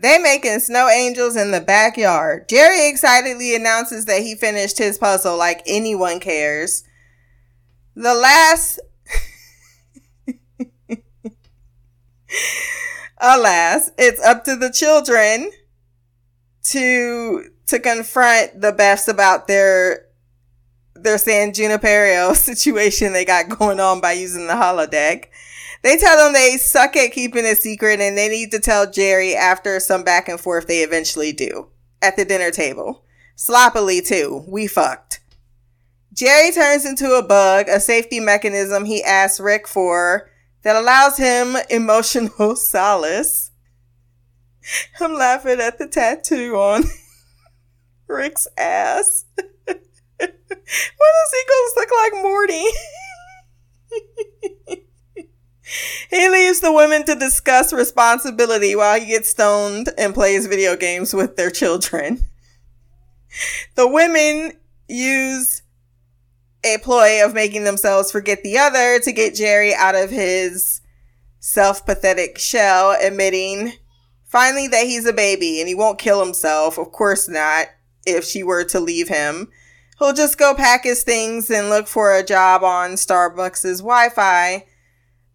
They 0.01 0.17
making 0.17 0.59
snow 0.59 0.87
angels 0.87 1.35
in 1.35 1.51
the 1.51 1.59
backyard. 1.59 2.47
Jerry 2.47 2.87
excitedly 2.87 3.53
announces 3.53 4.05
that 4.05 4.21
he 4.21 4.33
finished 4.33 4.77
his 4.77 4.97
puzzle 4.97 5.37
like 5.37 5.61
anyone 5.65 6.21
cares. 6.21 6.85
The 7.95 8.13
last 8.13 8.79
Alas, 13.19 13.91
it's 13.97 14.23
up 14.23 14.45
to 14.45 14.55
the 14.55 14.71
children 14.71 15.51
to 16.63 17.49
to 17.65 17.79
confront 17.79 18.61
the 18.61 18.71
Beths 18.71 19.09
about 19.09 19.47
their 19.47 20.05
their 20.95 21.17
San 21.17 21.51
Junipero 21.51 22.33
situation 22.37 23.11
they 23.11 23.25
got 23.25 23.49
going 23.49 23.81
on 23.81 23.99
by 23.99 24.13
using 24.13 24.47
the 24.47 24.53
holodeck. 24.53 25.25
They 25.81 25.97
tell 25.97 26.17
them 26.17 26.33
they 26.33 26.57
suck 26.57 26.95
at 26.95 27.13
keeping 27.13 27.45
a 27.45 27.55
secret 27.55 28.01
and 28.01 28.17
they 28.17 28.27
need 28.27 28.51
to 28.51 28.59
tell 28.59 28.89
Jerry 28.89 29.35
after 29.35 29.79
some 29.79 30.03
back 30.03 30.27
and 30.27 30.39
forth 30.39 30.67
they 30.67 30.79
eventually 30.79 31.31
do. 31.31 31.67
At 32.01 32.15
the 32.15 32.25
dinner 32.25 32.51
table. 32.51 33.05
Sloppily 33.35 34.01
too. 34.01 34.43
We 34.47 34.67
fucked. 34.67 35.21
Jerry 36.13 36.51
turns 36.51 36.85
into 36.85 37.13
a 37.13 37.23
bug, 37.23 37.67
a 37.69 37.79
safety 37.79 38.19
mechanism 38.19 38.83
he 38.83 39.03
asks 39.03 39.39
Rick 39.39 39.67
for 39.67 40.29
that 40.63 40.75
allows 40.75 41.17
him 41.17 41.55
emotional 41.69 42.55
solace. 42.55 43.51
I'm 44.99 45.13
laughing 45.13 45.61
at 45.61 45.79
the 45.79 45.87
tattoo 45.87 46.55
on 46.55 46.83
Rick's 48.07 48.47
ass. 48.57 49.25
Why 49.35 49.75
does 50.19 51.31
he 51.31 51.43
go 51.47 51.67
look 51.77 51.89
like 51.91 52.23
Morty? 52.23 52.65
He 56.09 56.29
leaves 56.29 56.59
the 56.59 56.73
women 56.73 57.05
to 57.05 57.15
discuss 57.15 57.73
responsibility 57.73 58.75
while 58.75 58.99
he 58.99 59.07
gets 59.07 59.29
stoned 59.29 59.89
and 59.97 60.13
plays 60.13 60.47
video 60.47 60.75
games 60.75 61.13
with 61.13 61.35
their 61.35 61.51
children. 61.51 62.23
The 63.75 63.87
women 63.87 64.53
use 64.87 65.61
a 66.63 66.77
ploy 66.79 67.23
of 67.23 67.33
making 67.33 67.63
themselves 67.63 68.11
forget 68.11 68.43
the 68.43 68.57
other 68.57 68.99
to 68.99 69.11
get 69.11 69.35
Jerry 69.35 69.73
out 69.73 69.95
of 69.95 70.09
his 70.09 70.81
self 71.39 71.85
pathetic 71.85 72.37
shell, 72.37 72.95
admitting 72.99 73.73
finally 74.25 74.67
that 74.67 74.85
he's 74.85 75.05
a 75.05 75.13
baby 75.13 75.59
and 75.59 75.67
he 75.67 75.75
won't 75.75 75.99
kill 75.99 76.23
himself. 76.23 76.77
Of 76.77 76.91
course 76.91 77.29
not, 77.29 77.67
if 78.05 78.25
she 78.25 78.43
were 78.43 78.63
to 78.65 78.79
leave 78.79 79.07
him. 79.07 79.49
He'll 79.99 80.13
just 80.13 80.37
go 80.37 80.55
pack 80.55 80.85
his 80.85 81.03
things 81.03 81.49
and 81.49 81.69
look 81.69 81.87
for 81.87 82.15
a 82.15 82.23
job 82.23 82.63
on 82.63 82.91
Starbucks' 82.91 83.79
Wi 83.79 84.09
Fi 84.09 84.65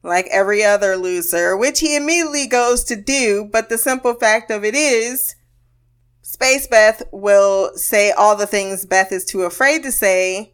like 0.05 0.29
every 0.31 0.63
other 0.63 0.97
loser, 0.97 1.57
which 1.57 1.81
he 1.81 1.97
immediately 1.97 2.47
goes 2.47 2.85
to 2.85 2.95
do. 2.95 3.49
But 3.51 3.69
the 3.69 3.79
simple 3.79 4.15
fact 4.15 4.51
of 4.51 4.65
it 4.65 4.75
is, 4.75 5.35
Space 6.23 6.67
Beth 6.67 7.03
will 7.11 7.77
say 7.77 8.13
all 8.13 8.37
the 8.37 8.47
things 8.47 8.87
Beth 8.87 9.13
is 9.13 9.25
too 9.25 9.43
afraid 9.43 9.83
to 9.83 9.91
say, 9.91 10.53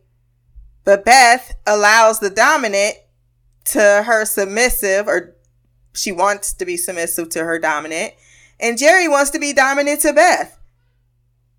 but 0.85 1.05
Beth 1.05 1.55
allows 1.67 2.21
the 2.21 2.31
dominant 2.31 2.95
to 3.67 4.05
her 4.07 4.25
submissive, 4.25 5.09
or 5.09 5.37
she 5.93 6.13
wants 6.13 6.53
to 6.55 6.65
be 6.65 6.77
submissive 6.77 7.29
to 7.31 7.45
her 7.45 7.59
dominant, 7.59 8.15
and 8.59 8.79
Jerry 8.79 9.09
wants 9.09 9.31
to 9.31 9.39
be 9.39 9.53
dominant 9.53 10.01
to 10.03 10.13
Beth. 10.13 10.59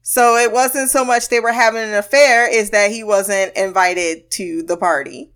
So 0.02 0.36
it 0.36 0.52
wasn't 0.52 0.90
so 0.90 1.06
much 1.06 1.30
they 1.30 1.40
were 1.40 1.52
having 1.52 1.84
an 1.84 1.94
affair, 1.94 2.50
is 2.52 2.72
that 2.72 2.92
he 2.92 3.04
wasn't 3.04 3.56
invited 3.56 4.32
to 4.32 4.64
the 4.64 4.78
party. 4.78 5.32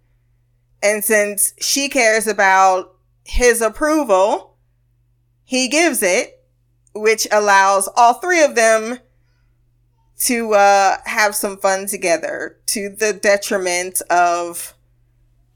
And 0.86 1.04
since 1.04 1.56
she 1.60 1.90
cares 1.90 2.28
about 2.28 2.94
his 3.24 3.60
approval, 3.60 4.58
he 5.44 5.68
gives 5.68 6.04
it, 6.04 6.44
which 6.94 7.28
allows 7.32 7.90
all 7.96 8.14
three 8.14 8.44
of 8.44 8.54
them 8.54 9.00
to 10.20 10.54
uh, 10.54 10.98
have 11.06 11.34
some 11.34 11.58
fun 11.58 11.88
together 11.88 12.60
to 12.68 12.90
the 12.90 13.14
detriment 13.14 14.00
of 14.12 14.76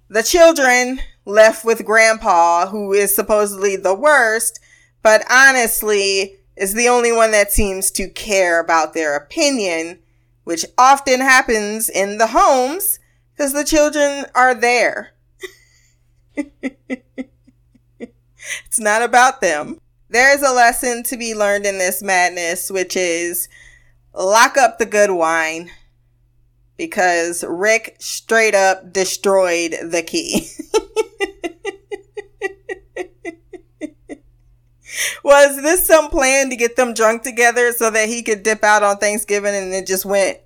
the 0.08 0.24
children 0.24 1.00
left 1.26 1.64
with 1.64 1.86
grandpa, 1.86 2.66
who 2.66 2.92
is 2.92 3.16
supposedly 3.16 3.76
the 3.76 3.94
worst, 3.94 4.60
but 5.04 5.24
honestly 5.30 6.40
is 6.58 6.74
the 6.74 6.90
only 6.90 7.12
one 7.12 7.30
that 7.30 7.52
seems 7.52 7.92
to 7.92 8.10
care 8.10 8.60
about 8.60 8.96
their 8.96 9.16
opinion, 9.16 10.00
which 10.44 10.66
often 10.76 11.20
happens 11.20 11.88
in 11.88 12.18
the 12.18 12.28
homes 12.28 13.00
because 13.32 13.54
the 13.54 13.64
children 13.64 14.26
are 14.34 14.56
there. 14.56 15.12
it's 18.00 18.80
not 18.80 19.02
about 19.02 19.42
them. 19.42 19.80
There 20.10 20.34
is 20.36 20.42
a 20.42 20.54
lesson 20.54 21.04
to 21.04 21.18
be 21.18 21.36
learned 21.36 21.66
in 21.66 21.78
this 21.78 22.02
madness, 22.02 22.72
which 22.72 22.96
is 22.96 23.48
lock 24.14 24.58
up 24.58 24.80
the 24.80 24.86
good 24.86 25.12
wine 25.12 25.70
because 26.78 27.44
Rick 27.48 27.98
straight 28.00 28.56
up 28.56 28.92
destroyed 28.92 29.76
the 29.84 30.02
key. 30.02 30.48
Was 35.24 35.62
this 35.62 35.86
some 35.86 36.10
plan 36.10 36.50
to 36.50 36.56
get 36.56 36.76
them 36.76 36.94
drunk 36.94 37.22
together 37.24 37.72
so 37.72 37.92
that 37.92 38.10
he 38.10 38.24
could 38.24 38.44
dip 38.44 38.64
out 38.64 38.82
on 38.82 38.98
Thanksgiving 38.98 39.54
and 39.54 39.74
it 39.74 39.86
just 39.86 40.06
went 40.06 40.40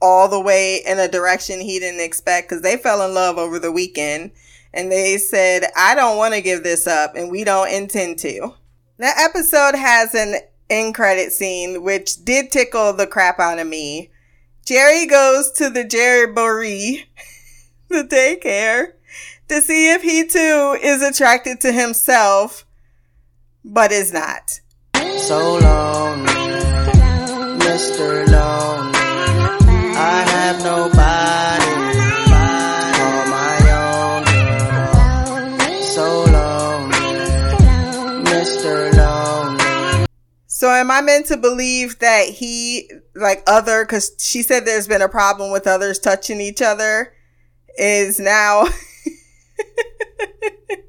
all 0.00 0.28
the 0.28 0.40
way 0.40 0.82
in 0.86 0.98
a 0.98 1.08
direction 1.08 1.60
he 1.60 1.80
didn't 1.80 2.00
expect? 2.00 2.48
Because 2.48 2.62
they 2.62 2.76
fell 2.76 3.02
in 3.02 3.14
love 3.14 3.38
over 3.38 3.58
the 3.58 3.72
weekend 3.72 4.30
and 4.74 4.90
they 4.90 5.18
said, 5.18 5.64
I 5.76 5.94
don't 5.94 6.16
want 6.16 6.34
to 6.34 6.40
give 6.40 6.62
this 6.62 6.86
up 6.86 7.14
and 7.14 7.30
we 7.30 7.44
don't 7.44 7.72
intend 7.72 8.18
to. 8.20 8.54
The 8.98 9.12
episode 9.18 9.74
has 9.74 10.14
an 10.14 10.36
end 10.70 10.94
credit 10.94 11.32
scene, 11.32 11.82
which 11.82 12.24
did 12.24 12.50
tickle 12.50 12.92
the 12.92 13.06
crap 13.06 13.38
out 13.38 13.58
of 13.58 13.66
me. 13.66 14.10
Jerry 14.64 15.06
goes 15.06 15.50
to 15.52 15.68
the 15.70 15.84
Jerryboree, 15.84 17.04
the 17.88 18.04
daycare, 18.04 18.92
to 19.48 19.60
see 19.60 19.92
if 19.92 20.02
he 20.02 20.26
too 20.26 20.78
is 20.82 21.02
attracted 21.02 21.60
to 21.60 21.72
himself, 21.72 22.64
but 23.64 23.92
is 23.92 24.12
not. 24.12 24.60
So 25.18 25.58
long, 25.58 26.24
Mr. 27.58 28.26
So 40.62 40.70
am 40.70 40.92
I 40.92 41.00
meant 41.00 41.26
to 41.26 41.36
believe 41.36 41.98
that 41.98 42.28
he, 42.28 42.88
like 43.16 43.42
other, 43.48 43.84
cause 43.84 44.12
she 44.20 44.44
said 44.44 44.64
there's 44.64 44.86
been 44.86 45.02
a 45.02 45.08
problem 45.08 45.50
with 45.50 45.66
others 45.66 45.98
touching 45.98 46.40
each 46.40 46.62
other, 46.62 47.12
is 47.76 48.20
now 48.20 48.66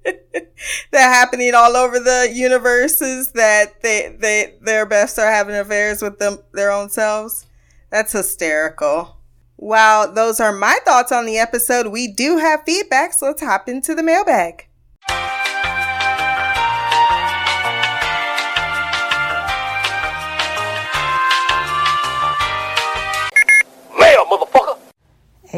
that 0.05 0.13
happening 0.91 1.55
all 1.55 1.75
over 1.75 1.99
the 1.99 2.29
universes 2.31 3.31
that 3.31 3.81
they, 3.81 4.15
they, 4.19 4.53
their 4.61 4.85
best 4.85 5.17
are 5.17 5.31
having 5.31 5.55
affairs 5.55 6.03
with 6.03 6.19
them, 6.19 6.37
their 6.51 6.71
own 6.71 6.91
selves? 6.91 7.47
That's 7.89 8.11
hysterical. 8.11 9.17
While 9.55 10.13
those 10.13 10.39
are 10.39 10.53
my 10.53 10.77
thoughts 10.85 11.11
on 11.11 11.25
the 11.25 11.39
episode, 11.39 11.87
we 11.87 12.13
do 12.13 12.37
have 12.37 12.61
feedback, 12.63 13.13
so 13.13 13.25
let's 13.25 13.41
hop 13.41 13.67
into 13.67 13.95
the 13.95 14.03
mailbag. 14.03 14.67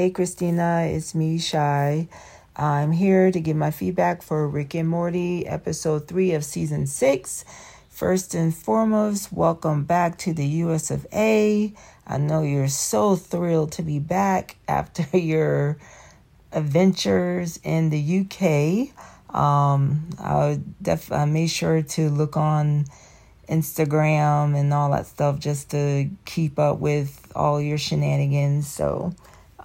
Hey 0.05 0.11
Christina, 0.11 0.83
it's 0.87 1.15
me, 1.15 1.39
Shy. 1.39 2.07
I'm 2.55 2.91
here 2.91 3.31
to 3.31 3.39
give 3.39 3.57
my 3.57 3.71
feedback 3.71 4.21
for 4.21 4.47
Rick 4.47 4.75
and 4.75 4.87
Morty, 4.87 5.47
episode 5.47 6.07
3 6.07 6.33
of 6.33 6.45
season 6.45 6.85
6. 6.85 7.43
First 7.89 8.35
and 8.35 8.55
foremost, 8.55 9.31
welcome 9.31 9.83
back 9.83 10.19
to 10.19 10.31
the 10.31 10.45
US 10.45 10.91
of 10.91 11.07
A. 11.11 11.73
I 12.05 12.17
know 12.19 12.43
you're 12.43 12.67
so 12.67 13.15
thrilled 13.15 13.71
to 13.71 13.81
be 13.81 13.97
back 13.97 14.57
after 14.67 15.17
your 15.17 15.79
adventures 16.51 17.59
in 17.63 17.89
the 17.89 18.19
UK. 18.19 19.35
Um, 19.35 20.07
I 20.19 20.59
def 20.83 21.11
I 21.11 21.25
made 21.25 21.49
sure 21.49 21.81
to 21.81 22.11
look 22.11 22.37
on 22.37 22.85
Instagram 23.49 24.55
and 24.55 24.71
all 24.71 24.91
that 24.91 25.07
stuff 25.07 25.39
just 25.39 25.71
to 25.71 26.11
keep 26.25 26.59
up 26.59 26.77
with 26.77 27.31
all 27.35 27.59
your 27.59 27.79
shenanigans. 27.79 28.67
So, 28.67 29.15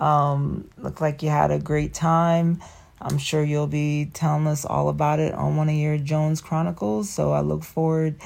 um, 0.01 0.69
look 0.79 1.01
like 1.01 1.23
you 1.23 1.29
had 1.29 1.51
a 1.51 1.59
great 1.59 1.95
time. 1.95 2.61
I'm 3.01 3.19
sure 3.19 3.43
you'll 3.43 3.67
be 3.67 4.11
telling 4.13 4.47
us 4.47 4.65
all 4.65 4.89
about 4.89 5.21
it 5.21 5.35
on 5.35 5.57
one 5.57 5.69
of 5.69 5.75
your 5.75 5.99
Jones 5.99 6.41
Chronicles. 6.41 7.09
So 7.09 7.33
I 7.33 7.41
look 7.41 7.63
forward 7.63 8.17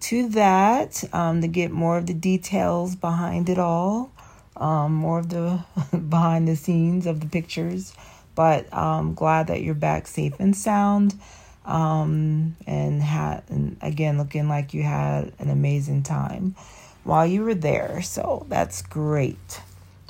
to 0.00 0.28
that 0.30 1.02
um, 1.12 1.40
to 1.40 1.48
get 1.48 1.70
more 1.70 1.96
of 1.96 2.06
the 2.06 2.14
details 2.14 2.94
behind 2.94 3.48
it 3.48 3.58
all, 3.58 4.12
um, 4.56 4.94
more 4.94 5.20
of 5.20 5.28
the 5.30 5.64
behind 6.08 6.48
the 6.48 6.56
scenes 6.56 7.06
of 7.06 7.20
the 7.20 7.26
pictures. 7.26 7.94
But 8.34 8.72
I'm 8.72 9.14
glad 9.14 9.48
that 9.48 9.62
you're 9.62 9.74
back 9.74 10.06
safe 10.06 10.34
and 10.38 10.56
sound. 10.56 11.18
Um, 11.64 12.56
and 12.66 13.02
had 13.02 13.42
and 13.50 13.76
again 13.82 14.16
looking 14.16 14.48
like 14.48 14.72
you 14.72 14.84
had 14.84 15.34
an 15.38 15.50
amazing 15.50 16.02
time 16.02 16.54
while 17.04 17.26
you 17.26 17.42
were 17.42 17.54
there. 17.54 18.00
So 18.00 18.46
that's 18.48 18.80
great. 18.80 19.60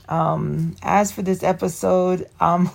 Um, 0.08 0.74
as 0.82 1.12
for 1.12 1.22
this 1.22 1.42
episode, 1.42 2.28
um, 2.40 2.70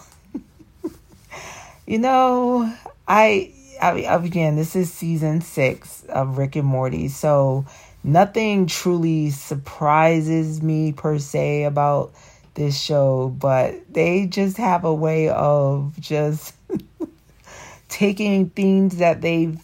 you 1.87 1.97
know, 1.97 2.71
I, 3.07 3.51
I, 3.81 3.91
again, 4.01 4.55
this 4.55 4.75
is 4.75 4.93
season 4.93 5.41
six 5.41 6.03
of 6.05 6.37
Rick 6.37 6.55
and 6.55 6.67
Morty, 6.67 7.07
so 7.07 7.65
nothing 8.03 8.67
truly 8.67 9.31
surprises 9.31 10.61
me 10.61 10.91
per 10.91 11.17
se 11.17 11.63
about 11.63 12.13
this 12.53 12.79
show, 12.79 13.29
but 13.29 13.75
they 13.91 14.27
just 14.27 14.57
have 14.57 14.85
a 14.85 14.93
way 14.93 15.29
of 15.29 15.99
just 15.99 16.53
taking 17.89 18.49
things 18.51 18.97
that 18.97 19.21
they've 19.21 19.59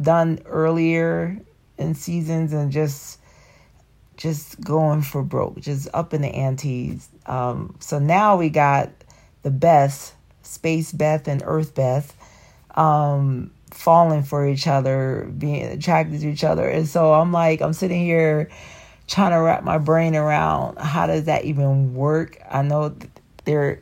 done 0.00 0.40
earlier 0.44 1.38
in 1.78 1.94
seasons 1.94 2.52
and 2.52 2.72
just 2.72 3.18
just 4.16 4.60
going 4.60 5.02
for 5.02 5.22
broke, 5.22 5.60
just 5.60 5.88
up 5.94 6.14
in 6.14 6.22
the 6.22 6.28
antes. 6.28 7.08
Um, 7.26 7.76
so 7.80 7.98
now 7.98 8.36
we 8.36 8.48
got 8.48 8.90
the 9.42 9.50
best, 9.50 10.14
Space 10.42 10.92
Beth 10.92 11.28
and 11.28 11.42
Earth 11.44 11.74
Beth, 11.74 12.14
um, 12.74 13.50
falling 13.70 14.22
for 14.22 14.46
each 14.46 14.66
other, 14.66 15.30
being 15.36 15.64
attracted 15.64 16.20
to 16.20 16.28
each 16.28 16.44
other. 16.44 16.68
And 16.68 16.88
so 16.88 17.14
I'm 17.14 17.32
like, 17.32 17.60
I'm 17.60 17.72
sitting 17.72 18.04
here 18.04 18.50
trying 19.06 19.32
to 19.32 19.38
wrap 19.38 19.62
my 19.62 19.78
brain 19.78 20.16
around 20.16 20.78
how 20.78 21.06
does 21.06 21.24
that 21.24 21.44
even 21.44 21.94
work? 21.94 22.38
I 22.50 22.62
know 22.62 22.96
they're 23.44 23.80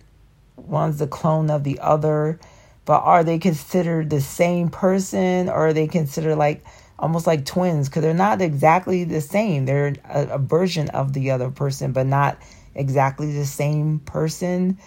one's 0.57 0.99
the 0.99 1.07
clone 1.07 1.51
of 1.51 1.65
the 1.65 1.79
other, 1.81 2.39
but 2.85 3.01
are 3.01 3.25
they 3.25 3.39
considered 3.39 4.11
the 4.11 4.21
same 4.21 4.69
person 4.69 5.49
or 5.49 5.69
are 5.69 5.73
they 5.73 5.87
considered 5.87 6.37
like 6.37 6.65
almost 6.99 7.27
like 7.27 7.45
twins? 7.45 7.89
Because 7.89 8.03
they're 8.03 8.15
not 8.15 8.41
exactly 8.41 9.05
the 9.05 9.21
same. 9.21 9.67
They're 9.67 9.95
a, 10.09 10.27
a 10.29 10.39
version 10.39 10.89
of 10.91 11.13
the 11.13 11.31
other 11.31 11.51
person, 11.51 11.93
but 11.93 12.07
not 12.07 12.39
exactly 12.75 13.33
the 13.33 13.47
same 13.47 14.01
person. 14.01 14.79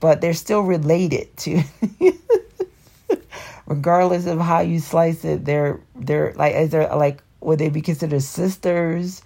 But 0.00 0.20
they're 0.20 0.34
still 0.34 0.60
related 0.60 1.36
to. 1.38 1.62
regardless 3.66 4.26
of 4.26 4.38
how 4.38 4.60
you 4.60 4.80
slice 4.80 5.24
it, 5.24 5.44
they're 5.44 5.80
they're 5.94 6.32
like 6.36 6.54
is 6.54 6.70
there 6.70 6.88
like 6.94 7.22
would 7.40 7.58
they 7.58 7.68
be 7.68 7.80
considered 7.80 8.22
sisters 8.22 9.22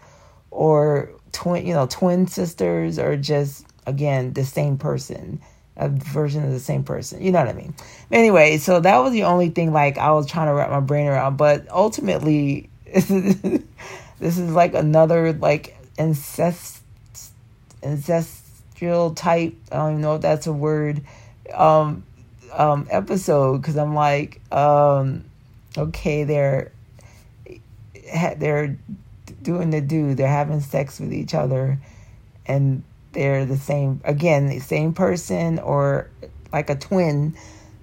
or 0.51 1.11
twin 1.33 1.67
you 1.67 1.75
know 1.75 1.87
twin 1.87 2.27
sisters 2.27 2.99
or 2.99 3.17
just 3.17 3.67
again 3.87 4.33
the 4.33 4.45
same 4.45 4.79
person 4.79 5.41
a 5.81 5.89
version 5.89 6.45
of 6.45 6.51
the 6.51 6.61
same 6.61 6.85
person. 6.85 7.23
You 7.23 7.33
know 7.33 7.41
what 7.41 7.49
i 7.49 7.53
mean? 7.53 7.75
Anyway 8.11 8.59
so 8.59 8.81
that 8.81 8.99
was 8.99 9.13
the 9.13 9.25
only 9.25 9.49
thing 9.49 9.73
like 9.73 9.99
i 9.99 10.13
was 10.13 10.27
trying 10.27 10.47
to 10.47 10.55
wrap 10.55 10.71
my 10.71 10.81
brain 10.81 11.07
around. 11.07 11.37
But 11.37 11.69
ultimately 11.71 12.69
this 12.85 13.11
is 14.21 14.51
like 14.53 14.75
another 14.75 15.33
like 15.33 15.77
incest 15.99 16.83
ancestral 17.83 19.15
type 19.15 19.55
i 19.73 19.77
don't 19.77 19.91
even 19.93 20.03
know 20.03 20.17
if 20.17 20.23
that's 20.23 20.47
a 20.47 20.53
word 20.53 21.03
um 21.55 22.05
um 22.53 22.87
episode. 22.91 23.59
Because 23.59 23.77
i'm 23.77 23.95
like 23.95 24.41
um 24.53 25.25
okay 25.79 26.25
they're 26.25 26.73
they're 28.37 28.77
doing 29.43 29.71
the 29.71 29.81
do. 29.81 30.15
They're 30.15 30.29
having 30.29 30.61
sex 30.61 31.01
with 31.01 31.13
each 31.13 31.35
other, 31.35 31.79
and 32.47 32.83
they're 33.13 33.45
the 33.45 33.57
same 33.57 34.01
again, 34.05 34.47
the 34.47 34.61
same 34.61 34.93
person 34.93 35.59
or 35.59 36.11
like 36.53 36.71
a 36.71 36.77
twin 36.77 37.37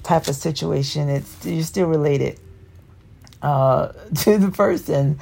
type 0.04 0.28
of 0.28 0.36
situation. 0.36 1.10
It's 1.10 1.46
you're 1.46 1.63
still 1.63 1.88
related 1.88 2.40
uh, 3.42 3.88
to 4.22 4.38
the 4.38 4.52
person. 4.52 5.20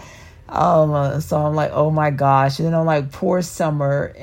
Um, 0.48 0.92
uh, 0.92 1.20
so 1.22 1.38
I'm 1.38 1.56
like, 1.56 1.72
oh 1.74 1.90
my 1.90 2.12
gosh, 2.12 2.60
and 2.60 2.68
then 2.68 2.76
I'm 2.76 2.86
like, 2.86 3.12
poor 3.12 3.42
Summer 3.42 4.16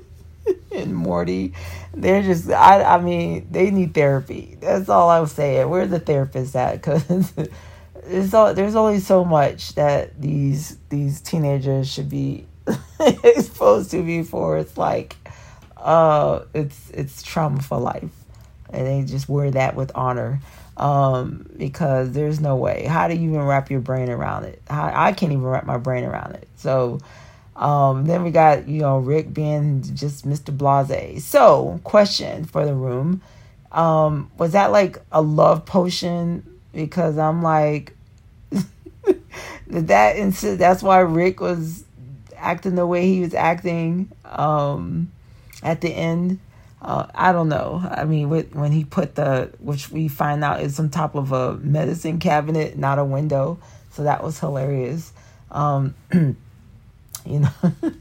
and, 0.72 0.94
Morty. 0.94 1.54
They're 1.92 2.22
just, 2.22 2.48
I, 2.50 2.84
I 2.84 3.00
mean, 3.00 3.48
they 3.50 3.70
need 3.72 3.94
therapy. 3.94 4.56
That's 4.60 4.88
all 4.88 5.08
I 5.10 5.18
was 5.18 5.32
saying. 5.32 5.68
Where 5.68 5.88
the 5.88 5.98
therapist 5.98 6.54
at? 6.54 6.76
Because 6.76 7.32
there's 8.04 8.32
all, 8.34 8.54
there's 8.54 8.76
only 8.76 9.00
so 9.00 9.24
much 9.24 9.74
that 9.74 10.20
these 10.20 10.76
these 10.88 11.20
teenagers 11.20 11.92
should 11.92 12.08
be 12.08 12.46
exposed 13.24 13.90
to 13.92 14.02
before. 14.02 14.58
It's 14.58 14.76
like 14.76 15.16
uh 15.76 16.42
it's 16.54 16.90
it's 16.90 17.22
trauma 17.22 17.62
for 17.62 17.78
life. 17.78 18.10
And 18.72 18.86
they 18.86 19.02
just 19.02 19.28
wear 19.28 19.50
that 19.52 19.74
with 19.74 19.92
honor. 19.94 20.40
Um 20.76 21.46
because 21.56 22.12
there's 22.12 22.40
no 22.40 22.56
way. 22.56 22.84
How 22.84 23.08
do 23.08 23.14
you 23.14 23.30
even 23.30 23.42
wrap 23.42 23.70
your 23.70 23.80
brain 23.80 24.10
around 24.10 24.44
it? 24.44 24.62
I 24.68 25.12
can't 25.12 25.32
even 25.32 25.44
wrap 25.44 25.64
my 25.64 25.78
brain 25.78 26.04
around 26.04 26.34
it. 26.34 26.48
So 26.56 27.00
um 27.56 28.06
then 28.06 28.22
we 28.22 28.30
got 28.30 28.68
you 28.68 28.80
know 28.80 28.98
rick 28.98 29.32
being 29.32 29.82
just 29.94 30.28
mr 30.28 30.56
blase. 30.56 31.24
So 31.24 31.80
question 31.84 32.44
for 32.44 32.64
the 32.64 32.74
room. 32.74 33.22
Um 33.72 34.30
was 34.38 34.52
that 34.52 34.72
like 34.72 34.98
a 35.12 35.22
love 35.22 35.66
potion? 35.66 36.44
Because 36.72 37.18
I'm 37.18 37.42
like 37.42 37.96
that 39.66 40.16
and 40.16 40.32
that's 40.32 40.82
why 40.82 40.98
Rick 41.00 41.40
was 41.40 41.84
acting 42.40 42.74
the 42.74 42.86
way 42.86 43.06
he 43.06 43.20
was 43.20 43.34
acting 43.34 44.10
um, 44.24 45.10
at 45.62 45.80
the 45.80 45.90
end. 45.90 46.38
Uh, 46.82 47.06
I 47.14 47.32
don't 47.32 47.48
know. 47.48 47.82
I 47.90 48.04
mean, 48.04 48.30
when 48.30 48.72
he 48.72 48.84
put 48.84 49.14
the, 49.14 49.52
which 49.58 49.90
we 49.90 50.08
find 50.08 50.42
out 50.42 50.62
is 50.62 50.80
on 50.80 50.88
top 50.88 51.14
of 51.14 51.32
a 51.32 51.54
medicine 51.56 52.18
cabinet, 52.18 52.78
not 52.78 52.98
a 52.98 53.04
window. 53.04 53.58
So 53.90 54.04
that 54.04 54.24
was 54.24 54.38
hilarious. 54.40 55.12
Um, 55.50 55.94
you 56.12 56.36
know, 57.26 57.50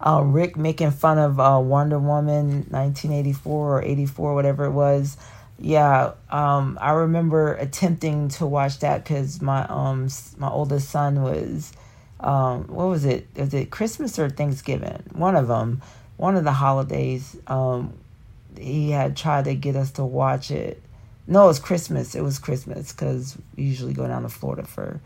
uh, 0.00 0.22
Rick 0.24 0.56
making 0.56 0.90
fun 0.90 1.18
of 1.18 1.38
uh, 1.38 1.60
Wonder 1.62 1.98
Woman 1.98 2.66
1984 2.70 3.78
or 3.78 3.82
84, 3.82 4.34
whatever 4.34 4.64
it 4.64 4.72
was 4.72 5.16
yeah 5.58 6.12
um 6.30 6.76
i 6.80 6.90
remember 6.90 7.54
attempting 7.54 8.28
to 8.28 8.44
watch 8.44 8.80
that 8.80 9.04
because 9.04 9.40
my 9.40 9.64
um 9.68 10.08
my 10.36 10.48
oldest 10.48 10.90
son 10.90 11.22
was 11.22 11.72
um 12.24 12.64
what 12.68 12.86
was 12.86 13.04
it 13.04 13.26
was 13.36 13.54
it 13.54 13.70
christmas 13.70 14.18
or 14.18 14.28
thanksgiving 14.28 15.02
one 15.12 15.36
of 15.36 15.46
them 15.46 15.80
one 16.16 16.36
of 16.36 16.44
the 16.44 16.52
holidays 16.52 17.36
um 17.46 17.92
he 18.58 18.90
had 18.90 19.16
tried 19.16 19.44
to 19.44 19.54
get 19.54 19.76
us 19.76 19.92
to 19.92 20.04
watch 20.04 20.50
it 20.50 20.82
no 21.26 21.44
it 21.44 21.48
was 21.48 21.58
christmas 21.60 22.14
it 22.14 22.22
was 22.22 22.38
christmas 22.38 22.92
because 22.92 23.36
we 23.56 23.64
usually 23.64 23.92
go 23.92 24.06
down 24.08 24.22
to 24.22 24.28
florida 24.28 24.64
for 24.64 25.00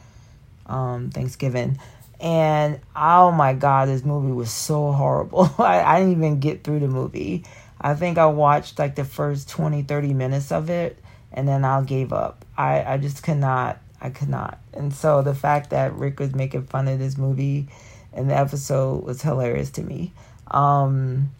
um 0.67 1.11
thanksgiving 1.11 1.79
And 2.21 2.81
oh 2.97 3.31
my 3.31 3.53
god, 3.55 3.89
this 3.89 4.05
movie 4.05 4.33
was 4.33 4.51
so 4.51 4.91
horrible. 4.93 5.49
I, 5.59 5.81
I 5.83 6.01
didn't 6.01 6.17
even 6.19 6.41
get 6.41 6.65
through 6.65 6.81
the 6.81 6.89
movie. 6.89 7.45
I 7.81 7.95
think 7.95 8.19
I 8.19 8.27
watched 8.27 8.79
like 8.79 8.97
the 8.97 9.05
first 9.05 9.49
20, 9.49 9.83
30 9.85 10.15
minutes 10.15 10.51
of 10.51 10.69
it 10.69 10.99
and 11.33 11.47
then 11.47 11.65
I 11.65 11.81
gave 11.83 12.13
up. 12.13 12.45
I, 12.57 12.83
I 12.95 12.99
just 12.99 13.23
could 13.23 13.37
not. 13.39 13.79
I 14.01 14.11
could 14.11 14.29
not. 14.29 14.59
And 14.73 14.95
so 14.95 15.23
the 15.23 15.35
fact 15.35 15.71
that 15.71 15.95
Rick 15.95 16.21
was 16.21 16.35
making 16.35 16.67
fun 16.67 16.89
of 16.89 16.99
this 16.99 17.19
movie 17.19 17.69
in 18.13 18.29
the 18.29 18.37
episode 18.37 19.05
was 19.05 19.23
hilarious 19.23 19.71
to 19.71 19.83
me. 19.83 20.13
Um, 20.51 21.31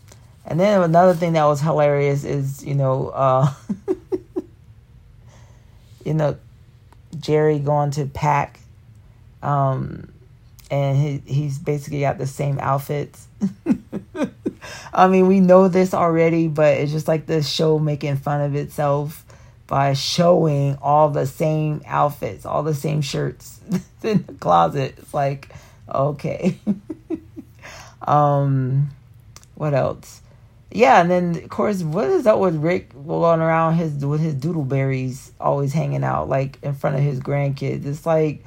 and 0.45 0.59
then 0.59 0.83
another 0.83 1.15
thing 1.15 1.35
that 1.35 1.45
was 1.45 1.61
hilarious 1.61 2.25
is, 2.25 2.65
you 2.65 2.75
know, 2.75 3.09
uh, 3.09 3.53
you 6.05 6.15
know, 6.15 6.37
Jerry 7.21 7.59
going 7.59 7.91
to 7.93 8.07
pack, 8.07 8.61
um, 9.43 10.09
and 10.71 10.97
he 10.97 11.33
he's 11.33 11.59
basically 11.59 12.01
got 12.01 12.19
the 12.19 12.27
same 12.27 12.59
outfits. 12.61 13.27
I 14.93 15.07
mean, 15.07 15.27
we 15.27 15.41
know 15.41 15.69
this 15.69 15.95
already, 15.95 16.49
but 16.49 16.79
it's 16.79 16.93
just 16.93 17.09
like 17.09 17.27
the 17.27 17.43
show 17.43 17.79
making 17.79 18.17
fun 18.17 18.41
of 18.41 18.55
itself 18.55 19.25
by 19.69 19.93
showing 19.93 20.77
all 20.83 21.11
the 21.11 21.27
same 21.27 21.83
outfits, 21.87 22.45
all 22.45 22.65
the 22.65 22.75
same 22.75 23.03
shirts 23.03 23.61
in 24.03 24.25
the 24.27 24.33
closet. 24.35 24.95
It's 24.99 25.15
like, 25.15 25.51
okay. 25.95 26.59
um, 28.03 28.89
what 29.55 29.75
else? 29.75 30.23
Yeah, 30.71 31.01
and 31.01 31.11
then 31.11 31.37
of 31.37 31.49
course, 31.49 31.83
what 31.83 32.09
is 32.09 32.27
up 32.27 32.41
with 32.41 32.57
Rick 32.57 32.93
going 33.07 33.41
around 33.41 33.75
his 33.75 34.05
with 34.05 34.21
his 34.21 34.35
doodleberries 34.35 35.31
always 35.41 35.73
hanging 35.73 36.05
out 36.05 36.29
like 36.29 36.59
in 36.63 36.75
front 36.75 36.97
of 36.97 37.03
his 37.03 37.21
grandkids? 37.21 37.87
It's 37.87 38.05
like 38.05 38.45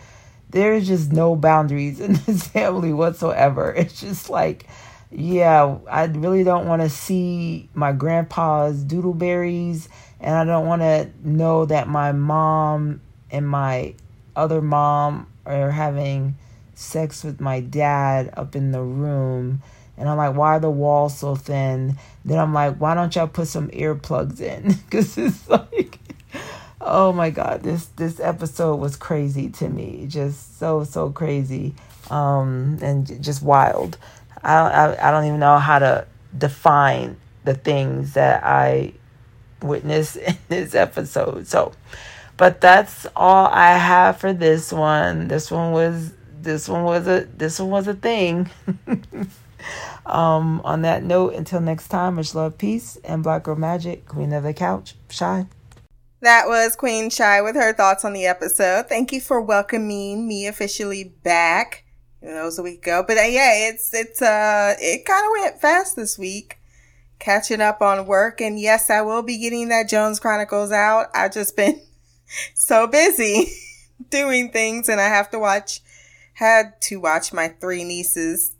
there's 0.51 0.87
just 0.87 1.11
no 1.11 1.35
boundaries 1.35 1.99
in 2.01 2.13
this 2.25 2.47
family 2.47 2.93
whatsoever. 2.93 3.73
It's 3.73 3.99
just 3.99 4.29
like, 4.29 4.65
yeah, 5.11 5.77
I 5.89 6.05
really 6.05 6.43
don't 6.43 6.67
want 6.67 6.81
to 6.81 6.89
see 6.89 7.69
my 7.73 7.91
grandpa's 7.91 8.83
doodleberries, 8.83 9.87
and 10.19 10.35
I 10.35 10.45
don't 10.45 10.67
want 10.67 10.81
to 10.81 11.09
know 11.23 11.65
that 11.65 11.87
my 11.87 12.11
mom 12.11 13.01
and 13.29 13.47
my 13.47 13.95
other 14.35 14.61
mom 14.61 15.27
are 15.45 15.71
having 15.71 16.35
sex 16.75 17.23
with 17.23 17.39
my 17.39 17.59
dad 17.59 18.33
up 18.37 18.55
in 18.55 18.71
the 18.71 18.81
room 18.81 19.61
and 20.01 20.09
I'm 20.09 20.17
like, 20.17 20.35
why 20.35 20.55
are 20.55 20.59
the 20.59 20.69
walls 20.69 21.15
so 21.15 21.35
thin? 21.35 21.95
Then 22.25 22.39
I'm 22.39 22.55
like, 22.55 22.77
why 22.77 22.95
don't 22.95 23.15
y'all 23.15 23.27
put 23.27 23.47
some 23.47 23.69
earplugs 23.69 24.41
in? 24.41 24.73
Because 24.89 25.15
it's 25.15 25.47
like, 25.47 25.99
oh 26.81 27.13
my 27.13 27.29
god, 27.29 27.61
this 27.61 27.85
this 27.97 28.19
episode 28.19 28.77
was 28.77 28.95
crazy 28.95 29.49
to 29.49 29.69
me, 29.69 30.05
just 30.07 30.57
so 30.57 30.83
so 30.83 31.11
crazy, 31.11 31.75
um, 32.09 32.79
and 32.81 33.21
just 33.23 33.43
wild. 33.43 33.99
I, 34.43 34.57
I 34.57 35.07
I 35.07 35.11
don't 35.11 35.25
even 35.25 35.39
know 35.39 35.57
how 35.57 35.79
to 35.79 36.05
define 36.37 37.17
the 37.43 37.53
things 37.53 38.13
that 38.13 38.43
I 38.43 38.93
witnessed 39.61 40.17
in 40.17 40.37
this 40.49 40.75
episode. 40.75 41.47
So, 41.47 41.73
but 42.37 42.61
that's 42.61 43.07
all 43.15 43.47
I 43.47 43.77
have 43.77 44.17
for 44.17 44.33
this 44.33 44.71
one. 44.71 45.27
This 45.27 45.51
one 45.51 45.71
was 45.71 46.13
this 46.41 46.67
one 46.67 46.83
was 46.83 47.07
a 47.07 47.27
this 47.37 47.59
one 47.59 47.69
was 47.69 47.87
a 47.87 47.93
thing. 47.93 48.49
Um, 50.05 50.61
on 50.63 50.81
that 50.81 51.03
note, 51.03 51.35
until 51.35 51.61
next 51.61 51.89
time, 51.89 52.15
much 52.15 52.33
love, 52.33 52.57
peace, 52.57 52.97
and 53.03 53.23
Black 53.23 53.43
Girl 53.43 53.55
Magic, 53.55 54.07
Queen 54.07 54.33
of 54.33 54.43
the 54.43 54.53
Couch, 54.53 54.95
Shy. 55.09 55.45
That 56.21 56.47
was 56.47 56.75
Queen 56.75 57.09
Shy 57.09 57.41
with 57.41 57.55
her 57.55 57.73
thoughts 57.73 58.05
on 58.05 58.13
the 58.13 58.25
episode. 58.25 58.87
Thank 58.87 59.11
you 59.11 59.21
for 59.21 59.41
welcoming 59.41 60.27
me 60.27 60.47
officially 60.47 61.03
back. 61.23 61.83
That 62.21 62.43
was 62.43 62.59
a 62.59 62.63
week 62.63 62.83
ago, 62.83 63.03
but 63.07 63.17
uh, 63.17 63.21
yeah, 63.21 63.69
it's 63.69 63.93
it's 63.93 64.21
uh 64.21 64.75
it 64.79 65.05
kind 65.05 65.25
of 65.25 65.31
went 65.41 65.61
fast 65.61 65.95
this 65.95 66.17
week. 66.19 66.57
Catching 67.17 67.61
up 67.61 67.81
on 67.83 68.07
work, 68.07 68.41
and 68.41 68.59
yes, 68.59 68.89
I 68.89 69.01
will 69.01 69.21
be 69.21 69.37
getting 69.37 69.69
that 69.69 69.87
Jones 69.87 70.19
Chronicles 70.19 70.71
out. 70.71 71.07
I've 71.13 71.33
just 71.33 71.55
been 71.55 71.79
so 72.55 72.87
busy 72.87 73.51
doing 74.09 74.51
things, 74.51 74.89
and 74.89 74.99
I 74.99 75.07
have 75.07 75.29
to 75.31 75.39
watch 75.39 75.81
had 76.33 76.79
to 76.81 76.99
watch 76.99 77.33
my 77.33 77.47
three 77.47 77.83
nieces 77.83 78.55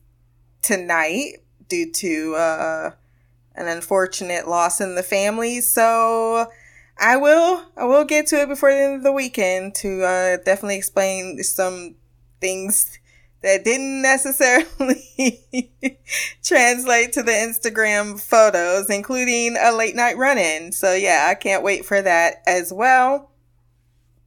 tonight 0.61 1.37
due 1.67 1.91
to 1.91 2.35
uh, 2.35 2.91
an 3.55 3.67
unfortunate 3.67 4.47
loss 4.47 4.81
in 4.81 4.95
the 4.95 5.03
family. 5.03 5.61
So 5.61 6.47
I 6.97 7.17
will 7.17 7.63
I 7.77 7.85
will 7.85 8.05
get 8.05 8.27
to 8.27 8.41
it 8.41 8.49
before 8.49 8.71
the 8.71 8.79
end 8.79 8.95
of 8.95 9.03
the 9.03 9.11
weekend 9.11 9.75
to 9.75 10.03
uh, 10.03 10.37
definitely 10.37 10.77
explain 10.77 11.41
some 11.43 11.95
things 12.39 12.99
that 13.41 13.63
didn't 13.63 14.01
necessarily 14.01 15.41
translate 16.43 17.13
to 17.13 17.23
the 17.23 17.31
Instagram 17.31 18.19
photos, 18.19 18.89
including 18.89 19.57
a 19.59 19.71
late 19.71 19.95
night 19.95 20.17
run 20.17 20.37
in. 20.37 20.71
So, 20.71 20.93
yeah, 20.93 21.27
I 21.29 21.35
can't 21.35 21.63
wait 21.63 21.85
for 21.85 22.01
that 22.01 22.43
as 22.45 22.71
well. 22.71 23.31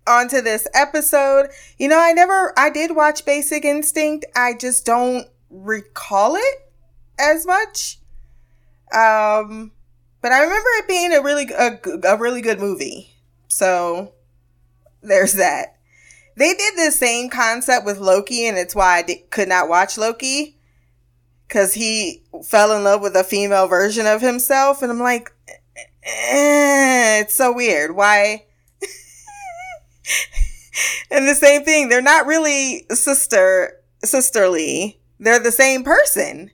On 0.06 0.28
to 0.28 0.42
this 0.42 0.66
episode. 0.74 1.48
You 1.78 1.88
know, 1.88 1.98
I 1.98 2.12
never, 2.12 2.52
I 2.58 2.70
did 2.70 2.94
watch 2.94 3.24
Basic 3.24 3.64
Instinct. 3.64 4.26
I 4.36 4.54
just 4.54 4.84
don't 4.84 5.28
recall 5.48 6.34
it 6.36 6.70
as 7.18 7.46
much. 7.46 7.98
Um, 8.92 9.72
but 10.20 10.32
I 10.32 10.42
remember 10.42 10.68
it 10.78 10.88
being 10.88 11.12
a 11.12 11.22
really 11.22 11.48
a, 11.52 11.78
a 12.08 12.18
really 12.18 12.40
good 12.40 12.58
movie. 12.58 13.10
So 13.48 14.12
there's 15.02 15.34
that. 15.34 15.73
They 16.36 16.54
did 16.54 16.74
the 16.76 16.90
same 16.90 17.30
concept 17.30 17.86
with 17.86 17.98
Loki, 17.98 18.46
and 18.46 18.58
it's 18.58 18.74
why 18.74 18.98
I 18.98 19.22
could 19.30 19.48
not 19.48 19.68
watch 19.68 19.96
Loki 19.96 20.56
because 21.46 21.74
he 21.74 22.22
fell 22.44 22.76
in 22.76 22.82
love 22.82 23.00
with 23.00 23.14
a 23.14 23.22
female 23.22 23.68
version 23.68 24.06
of 24.06 24.20
himself, 24.20 24.82
and 24.82 24.90
I'm 24.90 24.98
like, 24.98 25.32
eh, 26.02 27.20
it's 27.20 27.34
so 27.34 27.52
weird. 27.52 27.94
Why? 27.94 28.46
and 31.10 31.28
the 31.28 31.34
same 31.34 31.64
thing, 31.64 31.88
they're 31.88 32.02
not 32.02 32.26
really 32.26 32.86
sister 32.90 33.80
sisterly 34.02 34.98
they're 35.18 35.40
the 35.40 35.52
same 35.52 35.84
person. 35.84 36.50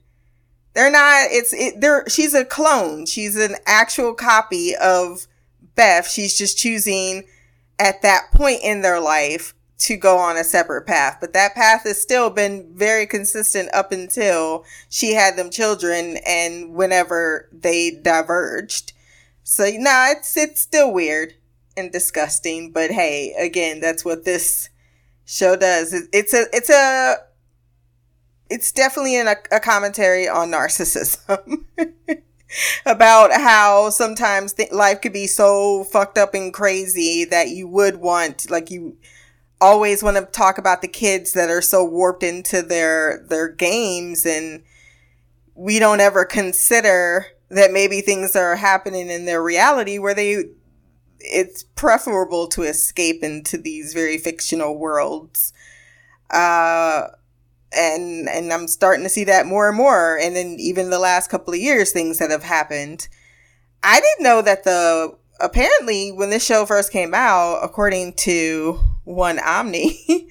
They're 0.73 0.91
not, 0.91 1.27
it's, 1.31 1.53
it, 1.53 1.81
they're, 1.81 2.07
she's 2.07 2.33
a 2.33 2.45
clone. 2.45 3.05
She's 3.05 3.35
an 3.35 3.55
actual 3.65 4.13
copy 4.13 4.75
of 4.75 5.27
Beth. 5.75 6.07
She's 6.07 6.37
just 6.37 6.57
choosing 6.57 7.23
at 7.77 8.01
that 8.03 8.31
point 8.31 8.61
in 8.63 8.81
their 8.81 8.99
life 8.99 9.53
to 9.81 9.97
go 9.97 10.17
on 10.17 10.37
a 10.37 10.43
separate 10.43 10.85
path. 10.85 11.17
But 11.19 11.33
that 11.33 11.55
path 11.55 11.83
has 11.85 11.99
still 11.99 12.29
been 12.29 12.71
very 12.73 13.07
consistent 13.07 13.69
up 13.73 13.91
until 13.91 14.63
she 14.89 15.13
had 15.13 15.35
them 15.35 15.49
children 15.49 16.17
and 16.25 16.75
whenever 16.75 17.49
they 17.51 17.89
diverged. 17.89 18.93
So 19.43 19.63
no, 19.63 19.79
nah, 19.79 20.11
it's 20.11 20.37
it's 20.37 20.61
still 20.61 20.93
weird 20.93 21.33
and 21.75 21.91
disgusting, 21.91 22.71
but 22.71 22.91
hey, 22.91 23.33
again, 23.39 23.79
that's 23.79 24.05
what 24.05 24.23
this 24.23 24.69
show 25.25 25.55
does. 25.55 25.93
It's 26.13 26.33
a 26.33 26.45
it's 26.53 26.69
a 26.69 27.15
it's 28.51 28.71
definitely 28.71 29.15
in 29.15 29.27
a, 29.27 29.35
a 29.51 29.59
commentary 29.59 30.27
on 30.27 30.51
narcissism. 30.51 31.63
about 32.85 33.31
how 33.31 33.89
sometimes 33.89 34.51
th- 34.51 34.73
life 34.73 34.99
could 34.99 35.13
be 35.13 35.25
so 35.25 35.85
fucked 35.85 36.17
up 36.17 36.33
and 36.33 36.53
crazy 36.53 37.23
that 37.23 37.47
you 37.47 37.65
would 37.65 37.95
want 37.95 38.51
like 38.51 38.69
you 38.69 38.97
always 39.61 40.03
want 40.03 40.17
to 40.17 40.25
talk 40.25 40.57
about 40.57 40.81
the 40.81 40.87
kids 40.87 41.33
that 41.33 41.49
are 41.49 41.61
so 41.61 41.85
warped 41.85 42.23
into 42.23 42.61
their 42.61 43.25
their 43.29 43.47
games 43.47 44.25
and 44.25 44.63
we 45.55 45.79
don't 45.79 45.99
ever 45.99 46.25
consider 46.25 47.27
that 47.49 47.71
maybe 47.71 48.01
things 48.01 48.35
are 48.35 48.55
happening 48.55 49.09
in 49.09 49.25
their 49.25 49.43
reality 49.43 49.99
where 49.99 50.15
they 50.15 50.43
it's 51.19 51.63
preferable 51.63 52.47
to 52.47 52.63
escape 52.63 53.23
into 53.23 53.57
these 53.57 53.93
very 53.93 54.17
fictional 54.17 54.77
worlds 54.77 55.53
uh 56.31 57.07
and 57.73 58.27
and 58.27 58.51
I'm 58.51 58.67
starting 58.67 59.03
to 59.03 59.09
see 59.09 59.23
that 59.25 59.45
more 59.45 59.69
and 59.69 59.77
more. 59.77 60.17
And 60.17 60.35
then 60.35 60.57
even 60.59 60.89
the 60.89 60.99
last 60.99 61.29
couple 61.29 61.53
of 61.53 61.59
years, 61.59 61.91
things 61.91 62.17
that 62.19 62.31
have 62.31 62.43
happened. 62.43 63.07
I 63.83 63.99
didn't 63.99 64.23
know 64.23 64.41
that 64.41 64.63
the 64.63 65.17
apparently 65.39 66.11
when 66.11 66.29
this 66.29 66.45
show 66.45 66.65
first 66.65 66.91
came 66.91 67.13
out, 67.13 67.59
according 67.63 68.13
to 68.13 68.79
one 69.11 69.39
Omni 69.39 69.99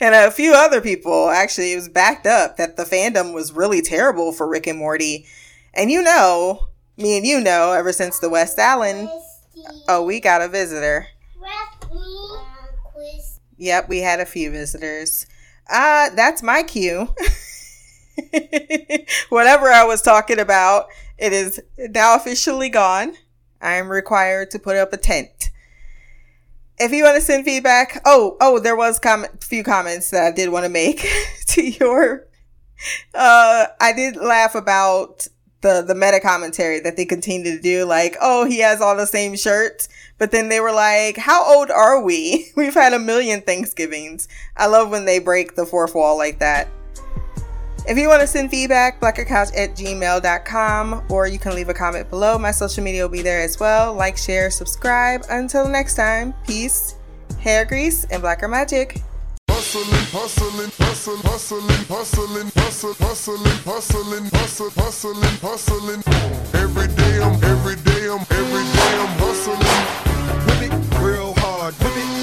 and 0.00 0.14
a 0.14 0.30
few 0.30 0.54
other 0.54 0.80
people, 0.80 1.28
actually 1.28 1.72
it 1.72 1.76
was 1.76 1.88
backed 1.88 2.26
up 2.26 2.56
that 2.56 2.76
the 2.76 2.84
fandom 2.84 3.32
was 3.32 3.52
really 3.52 3.82
terrible 3.82 4.32
for 4.32 4.48
Rick 4.48 4.66
and 4.66 4.78
Morty. 4.78 5.26
And 5.74 5.90
you 5.90 6.02
know, 6.02 6.68
me 6.96 7.16
and 7.16 7.26
you 7.26 7.40
know, 7.40 7.72
ever 7.72 7.92
since 7.92 8.18
the 8.18 8.30
West 8.30 8.58
Allen, 8.58 9.08
oh, 9.88 10.02
we 10.04 10.20
got 10.20 10.42
a 10.42 10.48
visitor. 10.48 11.06
Yep, 13.58 13.88
we 13.88 14.00
had 14.00 14.20
a 14.20 14.26
few 14.26 14.50
visitors. 14.50 15.26
Uh, 15.70 16.10
that's 16.10 16.42
my 16.42 16.62
cue. 16.62 17.08
Whatever 19.28 19.68
I 19.68 19.84
was 19.84 20.02
talking 20.02 20.38
about, 20.38 20.86
it 21.18 21.32
is 21.32 21.60
now 21.78 22.16
officially 22.16 22.68
gone. 22.68 23.14
I 23.60 23.72
am 23.74 23.88
required 23.88 24.50
to 24.52 24.58
put 24.58 24.76
up 24.76 24.92
a 24.92 24.96
tent. 24.96 25.50
If 26.78 26.92
you 26.92 27.04
want 27.04 27.16
to 27.16 27.20
send 27.20 27.44
feedback, 27.44 28.00
oh, 28.04 28.36
oh, 28.40 28.58
there 28.58 28.76
was 28.76 28.98
comment, 28.98 29.42
few 29.42 29.64
comments 29.64 30.10
that 30.10 30.26
I 30.26 30.30
did 30.30 30.50
want 30.50 30.64
to 30.64 30.70
make 30.70 31.06
to 31.46 31.62
your, 31.62 32.26
uh, 33.14 33.66
I 33.80 33.92
did 33.92 34.16
laugh 34.16 34.54
about 34.54 35.28
the, 35.62 35.82
the 35.82 35.94
meta 35.94 36.20
commentary 36.20 36.80
that 36.80 36.96
they 36.96 37.04
continue 37.04 37.56
to 37.56 37.60
do. 37.60 37.84
Like, 37.84 38.16
oh, 38.20 38.44
he 38.44 38.58
has 38.60 38.80
all 38.80 38.96
the 38.96 39.06
same 39.06 39.36
shirts. 39.36 39.88
But 40.18 40.30
then 40.30 40.48
they 40.48 40.60
were 40.60 40.72
like, 40.72 41.16
how 41.16 41.44
old 41.44 41.70
are 41.70 42.00
we? 42.00 42.52
We've 42.56 42.74
had 42.74 42.92
a 42.92 42.98
million 42.98 43.42
Thanksgivings. 43.42 44.28
I 44.56 44.66
love 44.66 44.90
when 44.90 45.04
they 45.04 45.18
break 45.18 45.56
the 45.56 45.66
fourth 45.66 45.94
wall 45.94 46.16
like 46.16 46.38
that. 46.38 46.68
If 47.88 47.96
you 47.96 48.08
want 48.08 48.20
to 48.20 48.26
send 48.26 48.50
feedback, 48.50 49.00
blackgirlcouch 49.00 49.56
at 49.56 49.76
gmail.com, 49.76 51.04
or 51.08 51.28
you 51.28 51.38
can 51.38 51.54
leave 51.54 51.68
a 51.68 51.74
comment 51.74 52.10
below. 52.10 52.36
My 52.36 52.50
social 52.50 52.82
media 52.82 53.02
will 53.02 53.08
be 53.08 53.22
there 53.22 53.40
as 53.40 53.60
well. 53.60 53.94
Like, 53.94 54.16
share, 54.16 54.50
subscribe. 54.50 55.24
Until 55.30 55.68
next 55.68 55.94
time, 55.94 56.34
peace, 56.44 56.96
hair 57.38 57.64
grease, 57.64 58.04
and 58.10 58.22
blacker 58.22 58.48
magic. 58.48 59.02
Hustling, 59.48 59.86
hustling, 60.10 60.70
hustling, 60.74 61.22
hustling, 61.22 61.84
hustling, 61.86 62.50
hustling, 63.70 64.30
hustling, 64.74 65.22
hustling. 65.38 66.02
Every 66.54 66.88
day 66.88 67.22
I'm, 67.22 67.44
every 67.44 67.76
day 67.76 68.08
I'm, 68.10 68.26
every 68.30 68.64
day 68.64 68.92
I'm 68.98 69.14
hustling. 69.22 69.62
Whip 70.46 70.72
it 70.72 70.98
real 70.98 71.34
hard, 71.36 71.74
whip 71.74 71.92
it 71.94 72.15